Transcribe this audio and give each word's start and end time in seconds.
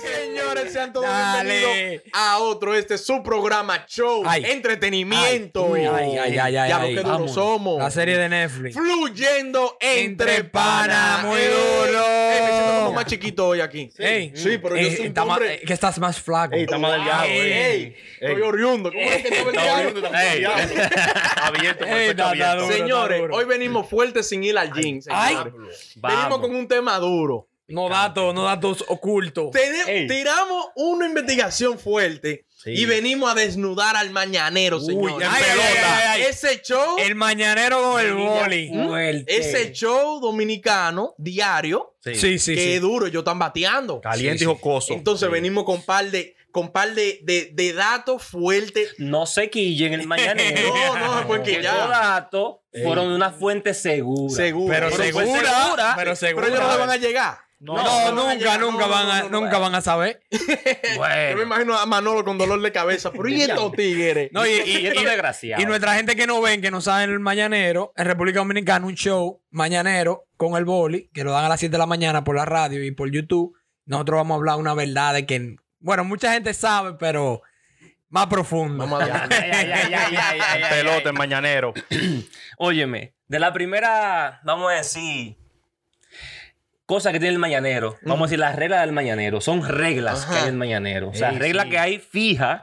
Señores, 0.00 0.72
sean 0.72 0.92
todos 0.92 1.06
Dale. 1.06 1.58
bienvenidos 1.60 2.02
a 2.12 2.38
otro. 2.38 2.74
Este 2.74 2.94
es 2.94 3.04
su 3.04 3.22
programa 3.22 3.84
show. 3.88 4.22
Ay. 4.26 4.44
Entretenimiento. 4.46 5.74
Ay, 5.74 5.86
ay, 5.86 6.18
ay, 6.18 6.38
ay, 6.38 6.52
Ya 6.52 6.80
ay, 6.80 6.94
lo 6.94 7.02
que 7.02 7.08
duro 7.08 7.28
somos. 7.28 7.78
La 7.78 7.90
serie 7.90 8.16
de 8.16 8.28
Netflix. 8.28 8.74
Fluyendo 8.76 9.76
entre 9.80 10.36
Entre 10.36 10.44
panas. 10.44 11.24
muy 11.24 11.40
duro. 11.40 12.04
ey, 12.06 12.42
me 12.42 12.48
siento 12.48 12.72
como 12.84 12.92
más 12.92 13.04
chiquito 13.06 13.48
hoy 13.48 13.60
aquí. 13.60 13.90
Ey, 13.98 14.32
Sí, 14.34 14.58
pero 14.58 14.76
yo 14.76 14.86
eh, 14.88 14.96
soy 14.96 15.06
un 15.08 15.18
hombre- 15.18 15.54
eh, 15.54 15.60
que 15.66 15.72
estás 15.72 15.98
más 15.98 16.20
flaco. 16.20 16.54
Ey, 16.54 16.62
está 16.62 16.78
más 16.78 16.92
delgado, 16.92 17.24
Ey, 17.24 17.38
ey. 17.40 17.52
ey, 17.52 17.96
estoy 18.20 18.42
oriundo. 18.42 18.90
¿Cómo 18.92 19.02
es 19.04 19.22
que 19.22 19.28
está 19.28 20.32
Ey. 20.32 20.44
abierto. 20.44 21.84
Ey, 21.84 21.84
perfecto, 21.84 21.84
está- 21.84 22.12
está 22.12 22.28
abierto. 22.30 22.62
duro. 22.64 22.76
Señores, 22.76 23.22
hoy 23.32 23.44
venimos 23.44 23.88
fuertes 23.88 24.28
sin 24.28 24.44
ir 24.44 24.56
al 24.56 24.72
gym. 24.72 25.00
Venimos 25.96 26.38
con 26.40 26.54
un 26.54 26.68
tema 26.68 26.98
duro. 26.98 27.47
No 27.68 27.88
datos, 27.88 28.34
no 28.34 28.44
datos 28.44 28.84
ocultos. 28.88 29.50
Tiramos 30.08 30.66
una 30.76 31.06
investigación 31.06 31.78
fuerte 31.78 32.44
Sí. 32.60 32.70
y 32.72 32.86
venimos 32.86 33.30
a 33.30 33.34
desnudar 33.36 33.94
al 33.94 34.10
mañanero, 34.10 34.80
señor. 34.80 35.22
en 35.22 35.28
Ay, 35.28 35.42
ay, 35.44 35.50
pelota. 35.50 35.68
ay, 35.70 35.78
ay, 35.86 36.22
ay. 36.22 36.22
Ese 36.22 36.60
show, 36.60 36.96
El 36.98 37.14
mañanero 37.14 37.80
con 37.80 38.00
el 38.00 38.14
boli. 38.14 39.24
ese 39.28 39.70
show 39.72 40.18
dominicano 40.20 41.14
diario, 41.18 41.94
Sí. 42.02 42.14
Sí, 42.14 42.38
sí, 42.38 42.54
que 42.56 42.62
sí. 42.64 42.72
es 42.72 42.80
duro, 42.80 43.06
ellos 43.06 43.20
están 43.20 43.38
bateando. 43.38 44.00
Caliente 44.00 44.38
Sí, 44.38 44.44
y 44.44 44.46
jocoso. 44.46 44.92
Entonces 44.94 45.28
Sí. 45.28 45.32
venimos 45.32 45.64
con 45.64 45.82
par 45.82 46.10
de 46.10 46.34
con 46.50 46.72
par 46.72 46.94
de, 46.94 47.20
de, 47.22 47.50
de 47.52 47.72
datos 47.74 48.24
fuertes. 48.24 48.94
No 48.98 49.26
se 49.26 49.50
quillen 49.50 49.92
el 49.92 50.06
mañanero. 50.08 50.72
No, 50.74 50.96
no 50.98 51.18
se 51.20 51.26
pueden 51.26 51.44
Que 51.44 51.56
quillar. 51.58 51.74
Estos 51.76 51.90
datos 51.90 52.54
fueron 52.82 53.10
de 53.10 53.14
una 53.14 53.30
fuente 53.30 53.74
segura. 53.74 54.34
Seguro. 54.34 54.74
Pero 54.74 54.90
fue 54.90 55.04
segura, 55.06 55.26
segura. 55.28 55.92
pero 55.96 56.16
segura. 56.16 56.46
Pero 56.46 56.56
ellos 56.56 56.66
no 56.68 56.72
le 56.74 56.80
van 56.80 56.90
a 56.90 56.96
llegar. 56.96 57.38
No, 57.60 57.74
nunca, 58.12 58.56
nunca 58.58 58.86
van 58.86 59.10
a, 59.10 59.22
no, 59.24 59.28
no. 59.30 59.40
nunca 59.40 59.58
van 59.58 59.74
a 59.74 59.80
saber. 59.80 60.20
Yo 60.30 60.38
me 60.46 60.96
Bueno. 60.96 61.42
imagino 61.42 61.76
a 61.76 61.86
Manolo 61.86 62.24
con 62.24 62.38
dolor 62.38 62.60
de 62.62 62.70
cabeza. 62.70 63.10
Pero 63.10 63.28
¿y 63.28 63.42
estos 63.42 63.72
tigres? 63.72 64.30
No, 64.32 64.46
y, 64.46 64.50
y- 64.50 64.76
Y 64.78 64.86
estos 64.86 65.02
y- 65.02 65.06
desgraciados. 65.06 65.62
y 65.62 65.66
nuestra 65.66 65.94
gente 65.94 66.14
que 66.14 66.26
no 66.28 66.40
ven, 66.40 66.60
que 66.62 66.70
no 66.70 66.80
saben 66.80 67.10
el 67.10 67.18
mañanero, 67.18 67.92
en 67.96 68.04
República 68.06 68.38
Dominicana, 68.38 68.86
un 68.86 68.94
show 68.94 69.42
mañanero 69.50 70.24
con 70.36 70.56
el 70.56 70.64
boli, 70.64 71.10
que 71.12 71.24
lo 71.24 71.32
dan 71.32 71.46
a 71.46 71.48
las 71.48 71.58
7 71.58 71.72
de 71.72 71.78
la 71.78 71.86
mañana 71.86 72.22
por 72.22 72.36
la 72.36 72.44
radio 72.44 72.84
y 72.84 72.92
por 72.92 73.10
YouTube. 73.10 73.56
Nosotros 73.86 74.18
vamos 74.18 74.34
a 74.34 74.38
hablar 74.38 74.56
una 74.58 74.74
verdad 74.74 75.14
de 75.14 75.26
que, 75.26 75.56
bueno, 75.80 76.04
mucha 76.04 76.32
gente 76.32 76.54
sabe, 76.54 76.94
pero 76.94 77.42
más 78.08 78.26
profundo. 78.28 78.84
Vamos 78.84 79.02
a 79.02 79.06
dar. 79.08 79.28
Ay, 79.32 79.50
ay, 79.52 79.70
ay, 79.72 79.94
ay, 79.94 79.94
ay, 79.94 80.16
ay, 80.16 80.40
ay, 80.62 80.62
Pelota 80.70 80.96
ay. 81.04 81.08
en 81.08 81.14
mañanero. 81.14 81.74
Óyeme, 82.58 83.14
de 83.26 83.38
la 83.40 83.52
primera, 83.52 84.40
vamos 84.44 84.70
a 84.70 84.74
decir, 84.76 85.36
cosa 86.88 87.12
que 87.12 87.20
tiene 87.20 87.34
el 87.34 87.38
mañanero, 87.38 87.96
vamos 88.00 88.22
a 88.22 88.24
decir 88.28 88.38
las 88.38 88.56
reglas 88.56 88.80
del 88.80 88.92
mañanero, 88.92 89.42
son 89.42 89.62
reglas 89.62 90.24
Ajá. 90.24 90.32
que 90.32 90.36
hay 90.38 90.42
en 90.44 90.48
el 90.54 90.56
mañanero. 90.58 91.10
O 91.10 91.14
sea, 91.14 91.30
Ey, 91.32 91.38
reglas 91.38 91.64
sí. 91.66 91.70
que 91.70 91.78
hay 91.78 91.98
fijas, 91.98 92.62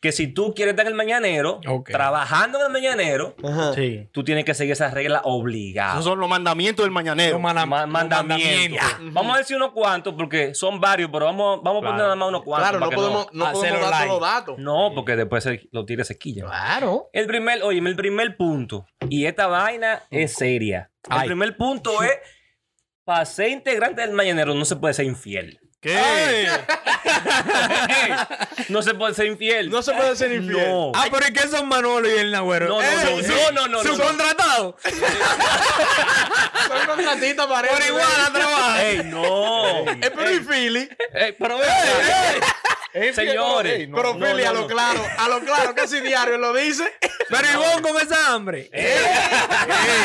que 0.00 0.10
si 0.10 0.26
tú 0.26 0.54
quieres 0.56 0.72
estar 0.72 0.86
en 0.86 0.90
el 0.92 0.96
mañanero, 0.96 1.60
trabajando 1.86 2.58
en 2.58 2.66
el 2.66 2.72
mañanero, 2.72 3.36
Ajá. 3.44 3.72
Sí. 3.74 4.08
tú 4.12 4.24
tienes 4.24 4.44
que 4.44 4.54
seguir 4.54 4.72
esas 4.72 4.92
reglas 4.92 5.20
obligadas. 5.24 5.94
Esos 5.94 6.04
son 6.06 6.18
los 6.18 6.28
mandamientos 6.28 6.84
del 6.84 6.90
mañanero. 6.90 7.34
Los 7.34 7.42
mana- 7.42 7.64
Ma- 7.64 7.82
los 7.82 7.90
mandamientos. 7.90 8.80
Vamos 9.12 9.36
a 9.36 9.38
decir 9.38 9.56
unos 9.56 9.70
cuantos, 9.70 10.14
porque 10.14 10.52
son 10.54 10.80
varios, 10.80 11.10
pero 11.12 11.26
vamos, 11.26 11.60
vamos 11.62 11.82
a 11.84 11.86
poner 11.86 12.02
nada 12.02 12.16
más 12.16 12.28
unos 12.28 12.42
cuantos. 12.42 12.70
Claro, 12.70 12.84
no 12.84 12.90
podemos, 12.90 13.26
no 13.32 13.52
podemos 13.52 13.80
dar 13.90 14.06
todos 14.06 14.20
los 14.20 14.28
datos. 14.28 14.58
No, 14.58 14.90
porque 14.96 15.14
después 15.14 15.44
se- 15.44 15.68
los 15.70 15.86
tigres 15.86 16.08
se 16.08 16.18
quillan. 16.18 16.46
Claro. 16.48 17.08
El 17.12 17.26
primer, 17.28 17.62
oye, 17.62 17.78
el 17.78 17.94
primer 17.96 18.36
punto, 18.36 18.86
y 19.08 19.26
esta 19.26 19.46
vaina 19.46 20.02
es 20.10 20.32
seria. 20.34 20.90
El 21.08 21.18
Ay. 21.18 21.26
primer 21.28 21.56
punto 21.56 21.90
es, 22.02 22.10
para 23.04 23.24
ser 23.26 23.48
integrante 23.48 24.00
del 24.00 24.12
mañanero 24.12 24.54
no 24.54 24.64
se 24.64 24.76
puede 24.76 24.94
ser 24.94 25.06
infiel. 25.06 25.60
¿Qué? 25.80 26.48
no 28.70 28.82
se 28.82 28.94
puede 28.94 29.12
ser 29.12 29.26
infiel. 29.26 29.68
No 29.68 29.82
se 29.82 29.92
puede 29.92 30.16
ser 30.16 30.32
infiel. 30.32 30.66
No. 30.66 30.92
Ah, 30.94 31.08
pero 31.12 31.28
¿y 31.28 31.32
qué 31.34 31.46
son 31.46 31.68
Manolo 31.68 32.08
y 32.08 32.12
el 32.18 32.30
Nagüero? 32.30 32.68
No, 32.68 32.80
no, 32.80 32.82
Eh, 32.82 33.16
no, 33.16 33.22
sí, 33.22 33.32
no, 33.52 33.52
no, 33.52 33.68
no, 33.68 33.82
no. 33.84 33.94
Subcontratado. 33.94 34.78
Son 36.68 36.86
contratistas 36.86 37.46
para 37.46 37.68
Por 37.68 37.84
igual 37.84 38.06
a 38.26 38.32
trabajar. 38.32 38.80
Ey, 38.86 39.02
no. 39.04 39.86
Es 39.90 40.10
pero 40.10 40.30
y 40.30 40.40
Philly. 40.40 40.88
Ey, 41.12 41.32
pero. 41.38 41.58
Señores. 43.14 43.72
Ey, 43.80 43.86
no. 43.88 43.96
Pero 43.96 44.14
no, 44.14 44.24
Philly, 44.26 44.44
no, 44.44 44.50
a 44.50 44.52
lo 44.52 44.60
no. 44.62 44.66
claro, 44.68 45.00
a 45.18 45.28
lo 45.28 45.40
claro, 45.40 45.74
casi 45.74 46.00
diario 46.00 46.38
lo 46.38 46.52
dice. 46.54 46.84
Pero 47.28 47.48
Ivonne 47.52 47.82
con 47.82 48.00
esa 48.00 48.32
hambre. 48.32 48.68
Ey, 48.72 48.94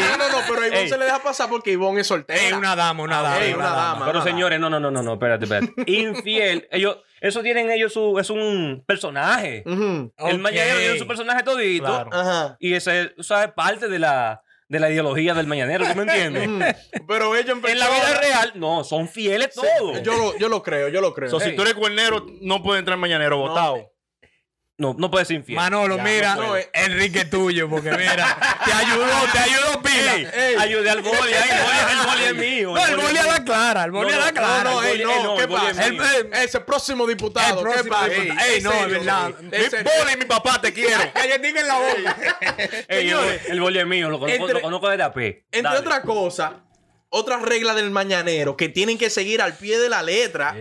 no, 0.09 0.17
no, 0.17 0.29
no, 0.29 0.37
pero 0.47 0.61
a 0.61 0.67
Ivonne 0.67 0.89
se 0.89 0.97
le 0.97 1.05
deja 1.05 1.19
pasar 1.21 1.49
porque 1.49 1.71
Ivonne 1.71 2.01
es 2.01 2.07
soltera. 2.07 2.41
Ey, 2.41 2.53
una 2.53 2.75
dama, 2.75 3.03
una 3.03 3.21
dama. 3.21 3.43
Ey, 3.43 3.53
una 3.53 3.69
dama. 3.69 4.05
Pero 4.05 4.21
señores, 4.23 4.59
no, 4.59 4.69
no, 4.69 4.79
no, 4.79 4.89
no, 4.89 5.03
no, 5.03 5.13
espérate, 5.13 5.43
espérate. 5.45 5.73
Infiel, 5.85 6.67
ellos, 6.71 6.97
eso 7.19 7.41
tienen 7.43 7.69
ellos 7.71 7.93
su, 7.93 8.17
es 8.19 8.29
un 8.29 8.83
personaje. 8.87 9.63
El 9.65 10.11
Ok. 10.17 10.33
mañanero 10.39 10.79
tiene 10.79 10.97
su 10.97 11.07
personaje 11.07 11.43
todito. 11.43 11.85
Claro. 11.85 12.09
Ajá. 12.11 12.57
Y 12.59 12.73
ese, 12.73 13.13
o 13.17 13.23
sea, 13.23 13.43
es 13.43 13.51
parte 13.51 13.87
de 13.89 13.99
la, 13.99 14.41
de 14.69 14.79
la 14.79 14.89
ideología 14.89 15.33
del 15.33 15.47
mañanero, 15.47 15.85
¿tú 15.85 15.95
me 15.95 16.03
entiendes? 16.03 16.47
Ujú. 16.47 17.05
Pero 17.07 17.35
ellos 17.35 17.57
en 17.57 17.69
en 17.69 17.79
la 17.79 17.87
vida 17.89 18.19
real, 18.21 18.53
no, 18.55 18.83
son 18.83 19.07
fieles 19.07 19.49
todos. 19.53 20.01
Yo 20.03 20.15
lo, 20.15 20.37
yo 20.37 20.47
lo 20.47 20.61
creo, 20.63 20.89
yo 20.89 21.01
lo 21.01 21.13
creo. 21.13 21.29
So, 21.29 21.39
si 21.39 21.55
tú 21.55 21.63
eres 21.63 21.73
cuernero, 21.73 22.25
no 22.41 22.61
puedes 22.61 22.79
entrar 22.79 22.95
en 22.95 23.01
mañanero 23.01 23.37
votado. 23.37 23.91
No, 24.79 24.95
no 24.97 25.11
puede 25.11 25.25
ser 25.25 25.35
infiel. 25.35 25.57
Manolo, 25.57 25.97
Ya, 25.97 26.03
mira, 26.03 26.35
no. 26.35 26.55
Enrique 26.71 27.19
es 27.19 27.29
tuyo, 27.29 27.69
porque 27.69 27.91
mira, 27.91 28.37
te 28.63 28.71
ayudó, 28.71 29.05
te 29.29 29.37
ayudó 29.39 29.81
pila. 29.81 30.15
Ey, 30.15 30.27
Ey. 30.33 30.55
ayude 30.57 30.89
al 30.89 31.01
boli, 31.01 31.33
ay, 31.33 31.49
el 31.51 31.61
boli, 31.63 31.91
el 31.91 32.07
boli 32.07 32.23
es 32.23 32.35
mío. 32.35 32.73
No, 32.73 32.85
el 32.87 32.95
boli 32.95 33.17
a 33.17 33.25
la 33.25 33.43
clara, 33.43 33.83
el 33.83 33.91
boli 33.91 34.09
No, 34.09 34.15
a 34.15 34.19
la 34.19 34.25
no, 34.27 34.33
clara. 34.33 34.63
no, 34.63 34.81
el 34.83 34.99
ey, 35.01 35.03
no, 35.05 35.23
no, 35.23 35.35
¿qué 35.37 35.47
pasa? 35.49 35.85
Ese 36.43 36.61
próximo 36.61 37.05
diputado, 37.05 37.59
El 37.59 37.65
¿qué 37.65 37.83
próximo 37.83 37.89
pasa? 37.93 38.07
diputado. 38.07 38.39
Ey, 38.47 38.55
Ey, 38.55 38.61
no, 38.61 38.71
es 38.71 38.89
verdad. 38.89 39.31
boli, 39.99 40.17
mi 40.17 40.25
papá, 40.25 40.61
te 40.61 40.71
quiero. 40.71 41.01
En 41.13 41.67
la 41.67 41.77
boca. 41.77 42.17
Ey, 42.57 42.79
el, 42.87 42.99
Señores, 43.09 43.41
boli- 43.43 43.51
el 43.51 43.59
boli 43.61 43.79
es 43.79 43.85
mío, 43.85 44.09
lo 44.09 44.17
conozco, 44.19 44.41
entre- 44.43 44.53
lo 44.53 44.61
conozco 44.61 44.87
desde 44.89 45.03
AP. 45.03 45.17
Entre 45.51 45.77
otras 45.77 45.99
cosas, 46.01 46.51
otras 47.09 47.41
reglas 47.41 47.75
del 47.75 47.91
mañanero 47.91 48.55
que 48.55 48.69
tienen 48.69 48.97
que 48.97 49.09
seguir 49.09 49.41
al 49.41 49.57
pie 49.57 49.77
de 49.77 49.89
la 49.89 50.01
letra. 50.03 50.55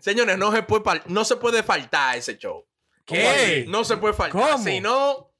Señores, 0.00 0.36
no 0.36 0.50
se 0.52 0.64
puede, 0.64 0.82
fal- 0.82 1.02
no 1.06 1.24
se 1.24 1.36
puede 1.36 1.62
faltar 1.62 2.14
a 2.14 2.16
ese 2.16 2.36
show. 2.38 2.66
¿Qué? 3.06 3.64
No 3.68 3.84
se 3.84 3.96
puede 3.96 4.14
faltar. 4.14 4.40
¿Cómo? 4.52 4.64
Si 4.64 4.80
no, 4.80 5.30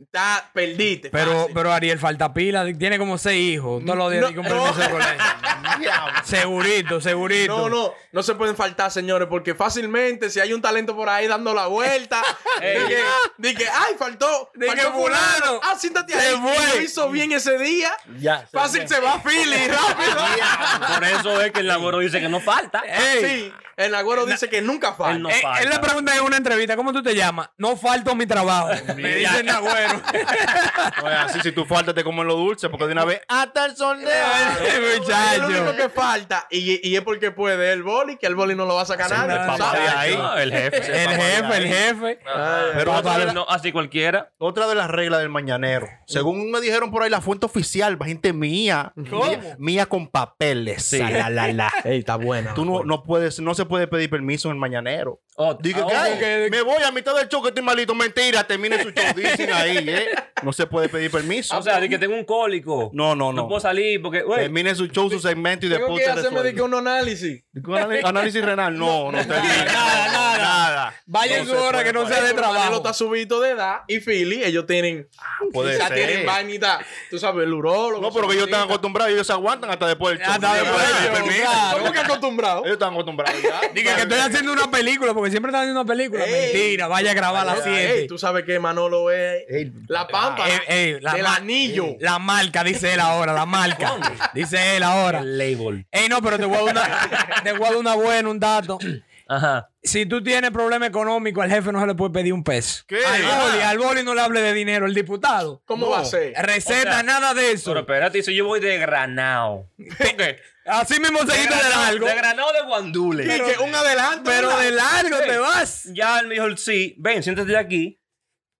está, 0.00 0.50
perdiste. 0.52 1.10
Pero, 1.10 1.32
fácil. 1.32 1.54
pero 1.54 1.72
Ariel 1.72 1.98
falta 1.98 2.32
pila, 2.32 2.64
tiene 2.78 2.98
como 2.98 3.18
seis 3.18 3.54
hijos. 3.54 3.84
Todos 3.84 3.98
los 3.98 4.10
días 4.10 4.22
No, 4.22 4.28
tiene 4.28 4.40
un 4.40 4.46
no. 4.48 4.62
permiso 4.64 4.80
de 4.80 4.90
colegio. 4.90 5.24
Segurito, 6.24 7.00
segurito. 7.00 7.56
No, 7.56 7.68
no, 7.68 7.94
no 8.12 8.22
se 8.22 8.34
pueden 8.34 8.56
faltar, 8.56 8.90
señores, 8.90 9.28
porque 9.28 9.54
fácilmente 9.54 10.30
si 10.30 10.40
hay 10.40 10.52
un 10.52 10.60
talento 10.62 10.94
por 10.96 11.08
ahí 11.08 11.26
dando 11.26 11.54
la 11.54 11.66
vuelta, 11.66 12.22
Ey. 12.60 12.78
di 12.80 12.86
que, 12.88 13.02
di 13.38 13.54
que, 13.54 13.68
ay, 13.68 13.94
faltó, 13.98 14.50
Di 14.54 14.66
faltó 14.66 14.82
que 14.82 14.90
fulano 14.98 15.60
ah, 15.62 15.74
siéntate 15.78 16.12
se 16.12 16.18
ahí, 16.18 16.36
lo 16.74 16.80
hizo 16.82 17.10
bien 17.10 17.32
ese 17.32 17.58
día, 17.58 17.92
Ya. 18.18 18.46
fácil 18.52 18.86
se 18.88 19.00
va 19.00 19.22
Philly, 19.22 19.68
rápido. 19.68 20.94
Por 20.94 21.04
eso 21.04 21.40
es 21.42 21.52
que 21.52 21.60
el 21.60 21.68
laboro 21.68 21.98
dice 21.98 22.20
que 22.20 22.28
no 22.28 22.40
falta. 22.40 22.82
Ey, 22.86 23.18
Sí, 23.24 23.52
el 23.76 23.94
agüero 23.94 24.26
dice 24.26 24.48
que 24.48 24.60
nunca 24.60 24.92
falta. 24.94 25.12
Él 25.16 25.22
no 25.22 25.30
eh, 25.30 25.38
falta. 25.40 25.62
él 25.62 25.70
le 25.70 25.78
pregunta 25.78 26.16
en 26.16 26.22
una 26.24 26.36
entrevista, 26.36 26.74
¿cómo 26.76 26.92
tú 26.92 27.00
te 27.02 27.14
llamas? 27.14 27.48
No 27.58 27.76
falto 27.76 28.10
a 28.10 28.14
mi 28.16 28.26
trabajo. 28.26 28.70
Me 28.96 29.14
dice 29.14 29.40
el 29.40 29.46
Nagüero. 29.46 29.87
Así, 31.18 31.40
si 31.40 31.52
tú 31.52 31.64
faltas 31.64 31.94
te 31.94 32.04
comen 32.04 32.26
lo 32.26 32.34
dulce, 32.34 32.68
porque 32.68 32.86
de 32.86 32.92
una 32.92 33.04
vez 33.04 33.20
hasta 33.28 33.66
el 33.66 33.76
sol 33.76 34.00
de 34.00 34.12
Ay, 34.12 34.98
Es 35.34 35.38
lo 35.40 35.46
único 35.48 35.76
que 35.76 35.88
falta, 35.88 36.46
y, 36.50 36.88
y 36.88 36.96
es 36.96 37.02
porque 37.02 37.30
puede 37.30 37.72
el 37.72 37.82
boli, 37.82 38.16
que 38.16 38.26
el 38.26 38.34
boli 38.34 38.54
no 38.54 38.64
lo 38.66 38.74
va 38.74 38.82
a 38.82 38.86
sacar 38.86 39.10
nadie. 39.10 39.34
el 40.42 40.52
jefe. 40.52 40.76
El 40.76 41.10
jefe, 41.10 41.56
el 41.56 41.66
jefe. 41.66 42.18
Pero 42.74 42.94
así 43.48 43.72
cualquiera. 43.72 44.32
otra 44.38 44.66
de 44.66 44.74
las 44.74 44.90
reglas 44.90 45.20
del 45.20 45.28
mañanero. 45.28 45.88
Según 46.06 46.50
me 46.50 46.60
dijeron 46.60 46.90
por 46.90 47.02
ahí, 47.02 47.10
la 47.10 47.20
fuente 47.20 47.46
oficial, 47.46 47.98
gente 48.08 48.32
mía. 48.32 48.92
¿Cómo? 49.10 49.26
Mía, 49.26 49.56
mía 49.58 49.86
con 49.86 50.08
papeles. 50.08 50.82
Sí. 50.82 50.98
La, 50.98 51.28
la, 51.28 51.52
la. 51.52 51.72
Ey, 51.84 51.98
está 51.98 52.16
buena. 52.16 52.54
Tú 52.54 52.64
no, 52.64 52.82
no 52.84 53.02
puedes, 53.02 53.38
no 53.40 53.54
se 53.54 53.66
puede 53.66 53.86
pedir 53.86 54.08
permiso 54.10 54.48
en 54.48 54.54
el 54.54 54.60
mañanero. 54.60 55.20
Oh, 55.36 55.50
oh, 55.50 55.58
que- 55.58 56.48
me 56.50 56.62
voy 56.62 56.82
a 56.82 56.90
mitad 56.90 57.14
del 57.14 57.28
show 57.28 57.42
que 57.42 57.48
estoy 57.48 57.62
malito. 57.62 57.94
Mentira, 57.94 58.44
termine 58.44 58.82
su 58.82 58.90
show. 58.90 59.04
Dicen 59.14 59.52
ahí, 59.52 59.77
¿eh? 59.86 60.06
No 60.42 60.52
se 60.52 60.66
puede 60.66 60.88
pedir 60.88 61.10
permiso. 61.10 61.58
o 61.58 61.62
sea, 61.62 61.80
de 61.80 61.88
que 61.88 61.98
tengo 61.98 62.14
un 62.14 62.24
cólico. 62.24 62.90
no, 62.94 63.14
no, 63.14 63.32
No 63.32 63.42
no. 63.42 63.48
puedo 63.48 63.60
salir 63.60 64.00
porque, 64.00 64.22
güey, 64.22 64.40
Termine 64.42 64.74
su 64.74 64.86
show, 64.86 65.10
su 65.10 65.18
segmento 65.20 65.66
y 65.66 65.68
Tengo 65.68 65.82
después 65.86 66.00
que 66.06 66.12
te 66.12 66.18
hacerme 66.20 66.42
de 66.42 66.54
que 66.54 66.62
un 66.62 66.74
análisis. 66.74 67.44
Anal- 67.64 68.00
Análisis 68.04 68.44
renal, 68.44 68.78
no, 68.78 69.10
no, 69.12 69.18
te 69.26 69.34
digo. 69.34 69.34
nada, 69.66 70.06
nada. 70.12 70.27
Vaya 71.06 71.38
en 71.38 71.46
puede 71.46 71.84
que 71.84 71.92
no 71.92 72.02
pagar. 72.04 72.18
sea 72.18 72.22
de 72.26 72.34
Manelo 72.34 72.52
trabajo. 72.52 72.76
está 72.76 72.92
subido 72.92 73.40
de 73.40 73.50
edad 73.50 73.82
y 73.86 74.00
Philly, 74.00 74.44
ellos 74.44 74.66
tienen, 74.66 75.08
Puede 75.52 75.74
quizá 75.76 75.88
ser. 75.88 75.96
tienen 75.96 76.26
vainita, 76.26 76.80
tú 77.10 77.18
sabes, 77.18 77.44
el 77.46 77.52
urólogo. 77.54 78.00
No, 78.02 78.12
pero 78.12 78.26
que 78.28 78.34
ellos 78.34 78.46
están 78.46 78.62
acostumbrados. 78.62 78.78
acostumbrados 78.78 79.10
y 79.10 79.14
ellos 79.14 79.26
se 79.26 79.32
aguantan 79.32 79.70
hasta 79.70 79.86
después 79.86 80.18
del 80.18 80.26
show. 80.26 80.34
Hasta 80.34 80.54
después 80.54 81.24
del 81.24 81.34
show. 81.42 81.78
¿Cómo 81.78 81.92
que 81.92 81.98
acostumbrado? 81.98 82.60
Ellos 82.64 82.72
están 82.74 82.92
acostumbrados. 82.92 83.40
Dije 83.74 83.94
que 83.94 84.02
estoy 84.02 84.18
haciendo 84.18 84.52
una 84.52 84.70
película, 84.70 85.14
porque 85.14 85.30
siempre 85.30 85.50
están 85.50 85.62
haciendo 85.62 85.80
una 85.80 85.88
película. 85.88 86.24
Mentira, 86.26 86.86
vaya 86.88 87.10
a 87.10 87.14
grabar 87.14 87.42
a 87.48 87.54
las 87.54 87.66
Ey, 87.66 87.86
7. 87.92 88.06
tú 88.08 88.18
sabes 88.18 88.44
que 88.44 88.58
Manolo 88.58 89.10
es 89.10 89.44
la 89.88 90.06
pampa 90.06 90.44
la 90.46 91.12
del 91.14 91.22
ma- 91.22 91.36
anillo. 91.36 91.96
La 92.00 92.18
marca, 92.18 92.62
dice 92.64 92.94
él 92.94 93.00
ahora, 93.00 93.32
la 93.32 93.46
marca. 93.46 93.94
Dice 94.34 94.76
él 94.76 94.82
ahora. 94.82 95.20
el 95.20 95.38
label. 95.38 95.86
Ey, 95.90 96.08
no, 96.08 96.20
pero 96.22 96.38
te 96.38 96.44
voy 96.44 96.56
a 96.56 96.60
dar 96.62 96.72
una, 96.72 97.42
te 97.42 97.52
voy 97.52 97.66
a 97.66 97.70
dar 97.70 97.76
una 97.78 97.94
buena, 97.94 98.28
un 98.28 98.40
dato. 98.40 98.78
Ajá. 99.30 99.68
si 99.82 100.06
tú 100.06 100.22
tienes 100.22 100.50
problema 100.50 100.86
económico, 100.86 101.42
al 101.42 101.50
jefe 101.50 101.70
no 101.70 101.80
se 101.80 101.86
le 101.86 101.94
puede 101.94 102.12
pedir 102.12 102.32
un 102.32 102.42
peso. 102.42 102.82
¿Qué? 102.88 103.04
Al 103.04 103.24
Ah. 103.24 103.44
boli, 103.50 103.62
al 103.62 103.78
boli 103.78 104.02
no 104.02 104.14
le 104.14 104.20
hable 104.22 104.40
de 104.40 104.54
dinero, 104.54 104.86
el 104.86 104.94
diputado. 104.94 105.62
¿Cómo 105.66 105.86
No. 105.86 105.92
va 105.92 106.00
a 106.00 106.04
ser? 106.06 106.32
Receta, 106.36 106.90
O 106.90 106.92
sea, 106.94 107.02
nada 107.02 107.34
de 107.34 107.52
eso. 107.52 107.70
Pero 107.70 107.80
espérate, 107.80 108.22
si 108.22 108.34
yo 108.34 108.46
voy 108.46 108.60
de 108.60 108.78
granado. 108.78 109.68
¿Por 109.76 110.16
qué? 110.16 110.38
Así 110.66 110.98
mismo 111.00 111.18
seguiste 111.20 111.54
de 111.54 111.70
largo. 111.70 112.06
De 112.06 112.14
granado 112.14 112.52
de 112.52 112.62
guandule. 112.62 113.24
Que 113.24 113.56
un 113.62 113.74
adelanto. 113.74 114.22
Pero 114.30 114.56
de 114.58 114.70
largo 114.70 115.16
Sí. 115.18 115.24
te 115.28 115.38
vas. 115.38 115.84
Ya 115.92 116.18
él 116.20 116.26
me 116.26 116.34
dijo, 116.34 116.56
sí, 116.56 116.94
ven, 116.98 117.22
siéntate 117.22 117.56
aquí. 117.56 118.00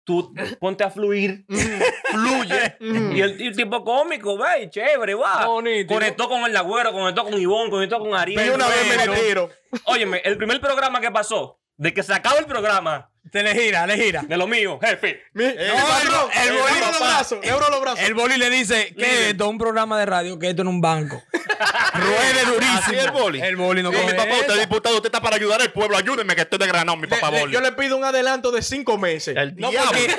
Tú 0.08 0.32
ponte 0.58 0.84
a 0.84 0.90
fluir. 0.90 1.44
fluye. 1.48 2.76
y 2.80 3.20
el, 3.20 3.38
y 3.42 3.46
el 3.48 3.54
tipo 3.54 3.84
cómico, 3.84 4.38
ve, 4.38 4.70
chévere, 4.70 5.14
va. 5.14 5.44
Bonito, 5.44 5.92
Conectó 5.92 6.30
con 6.30 6.46
el 6.46 6.52
Nagüero, 6.54 6.92
conectó 6.92 7.24
con 7.24 7.38
Ivón, 7.38 7.68
conectó 7.68 7.98
con 7.98 8.14
Ariel. 8.14 8.46
Y 8.46 8.48
una 8.48 8.68
vez 8.68 8.84
me 8.84 8.94
Perfecto. 8.94 9.12
le 9.12 9.28
tiro. 9.28 9.50
Óyeme, 9.84 10.22
el 10.24 10.38
primer 10.38 10.62
programa 10.62 11.02
que 11.02 11.10
pasó, 11.10 11.57
de 11.78 11.94
que 11.94 12.02
se 12.02 12.12
acaba 12.12 12.38
el 12.38 12.44
programa, 12.46 13.10
Te 13.30 13.42
le 13.42 13.54
gira, 13.54 13.86
le 13.86 13.96
gira. 13.96 14.22
de 14.22 14.36
lo 14.36 14.46
mío, 14.46 14.78
jefe. 14.82 15.22
Mi, 15.32 15.44
mi 15.44 15.52
patrón, 15.52 16.30
el 16.34 16.48
el 16.48 16.54
boli- 16.58 16.80
los 16.80 16.98
brazos, 17.00 17.38
los 17.70 17.80
brazos. 17.80 18.00
El 18.00 18.14
boli 18.14 18.36
le 18.36 18.50
dice 18.50 18.94
que 18.96 19.04
es 19.04 19.20
esto 19.30 19.44
es 19.44 19.50
un 19.50 19.58
programa 19.58 19.98
de 19.98 20.06
radio, 20.06 20.38
que 20.38 20.50
esto 20.50 20.64
no 20.64 20.70
es 20.70 20.74
un 20.74 20.80
banco. 20.80 21.22
Ruede 21.94 22.44
durísimo. 22.46 22.78
Así 22.78 22.94
el 22.96 23.10
boli. 23.10 23.40
El 23.40 23.56
boli 23.56 23.82
no 23.82 23.90
Sí, 23.92 23.98
mi 24.06 24.12
papá, 24.12 24.34
usted 24.40 24.54
es 24.54 24.60
diputado, 24.60 24.96
usted 24.96 25.08
está 25.08 25.20
para 25.20 25.36
ayudar 25.36 25.60
al 25.60 25.72
pueblo. 25.72 25.96
Ayúdeme 25.96 26.34
que 26.34 26.42
estoy 26.42 26.58
de 26.58 26.66
granado, 26.66 26.96
mi 26.96 27.06
papá 27.06 27.30
le- 27.30 27.40
boli. 27.40 27.52
yo 27.52 27.60
le 27.60 27.72
pido 27.72 27.96
un 27.96 28.04
adelanto 28.04 28.50
de 28.50 28.62
cinco 28.62 28.98
meses. 28.98 29.36
El 29.36 29.54
No, 29.56 29.70
diablo. 29.70 29.90
porque 29.90 30.04
él- 30.06 30.16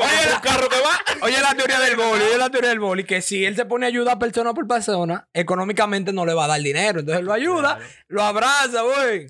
Oye, 0.00 0.34
un 0.34 0.40
carro 0.40 0.68
que 0.68 0.76
va. 0.80 1.00
Oye 1.26 1.40
la 1.40 1.54
teoría 1.54 1.80
del 1.80 1.96
boli, 1.96 2.22
oye 2.22 2.38
la 2.38 2.50
teoría 2.50 2.70
del 2.70 2.78
boli, 2.80 3.02
que 3.04 3.20
si 3.20 3.44
él 3.44 3.56
se 3.56 3.64
pone 3.64 3.86
a 3.86 3.88
ayudar 3.88 4.18
persona 4.18 4.54
por 4.54 4.66
persona, 4.68 5.26
económicamente 5.32 6.12
no 6.12 6.24
le 6.24 6.34
va 6.34 6.44
a 6.44 6.48
dar 6.48 6.60
dinero. 6.60 7.00
Entonces 7.00 7.24
lo 7.24 7.32
ayuda, 7.32 7.78
lo 8.08 8.22
abraza, 8.22 8.82
güey. 8.82 9.26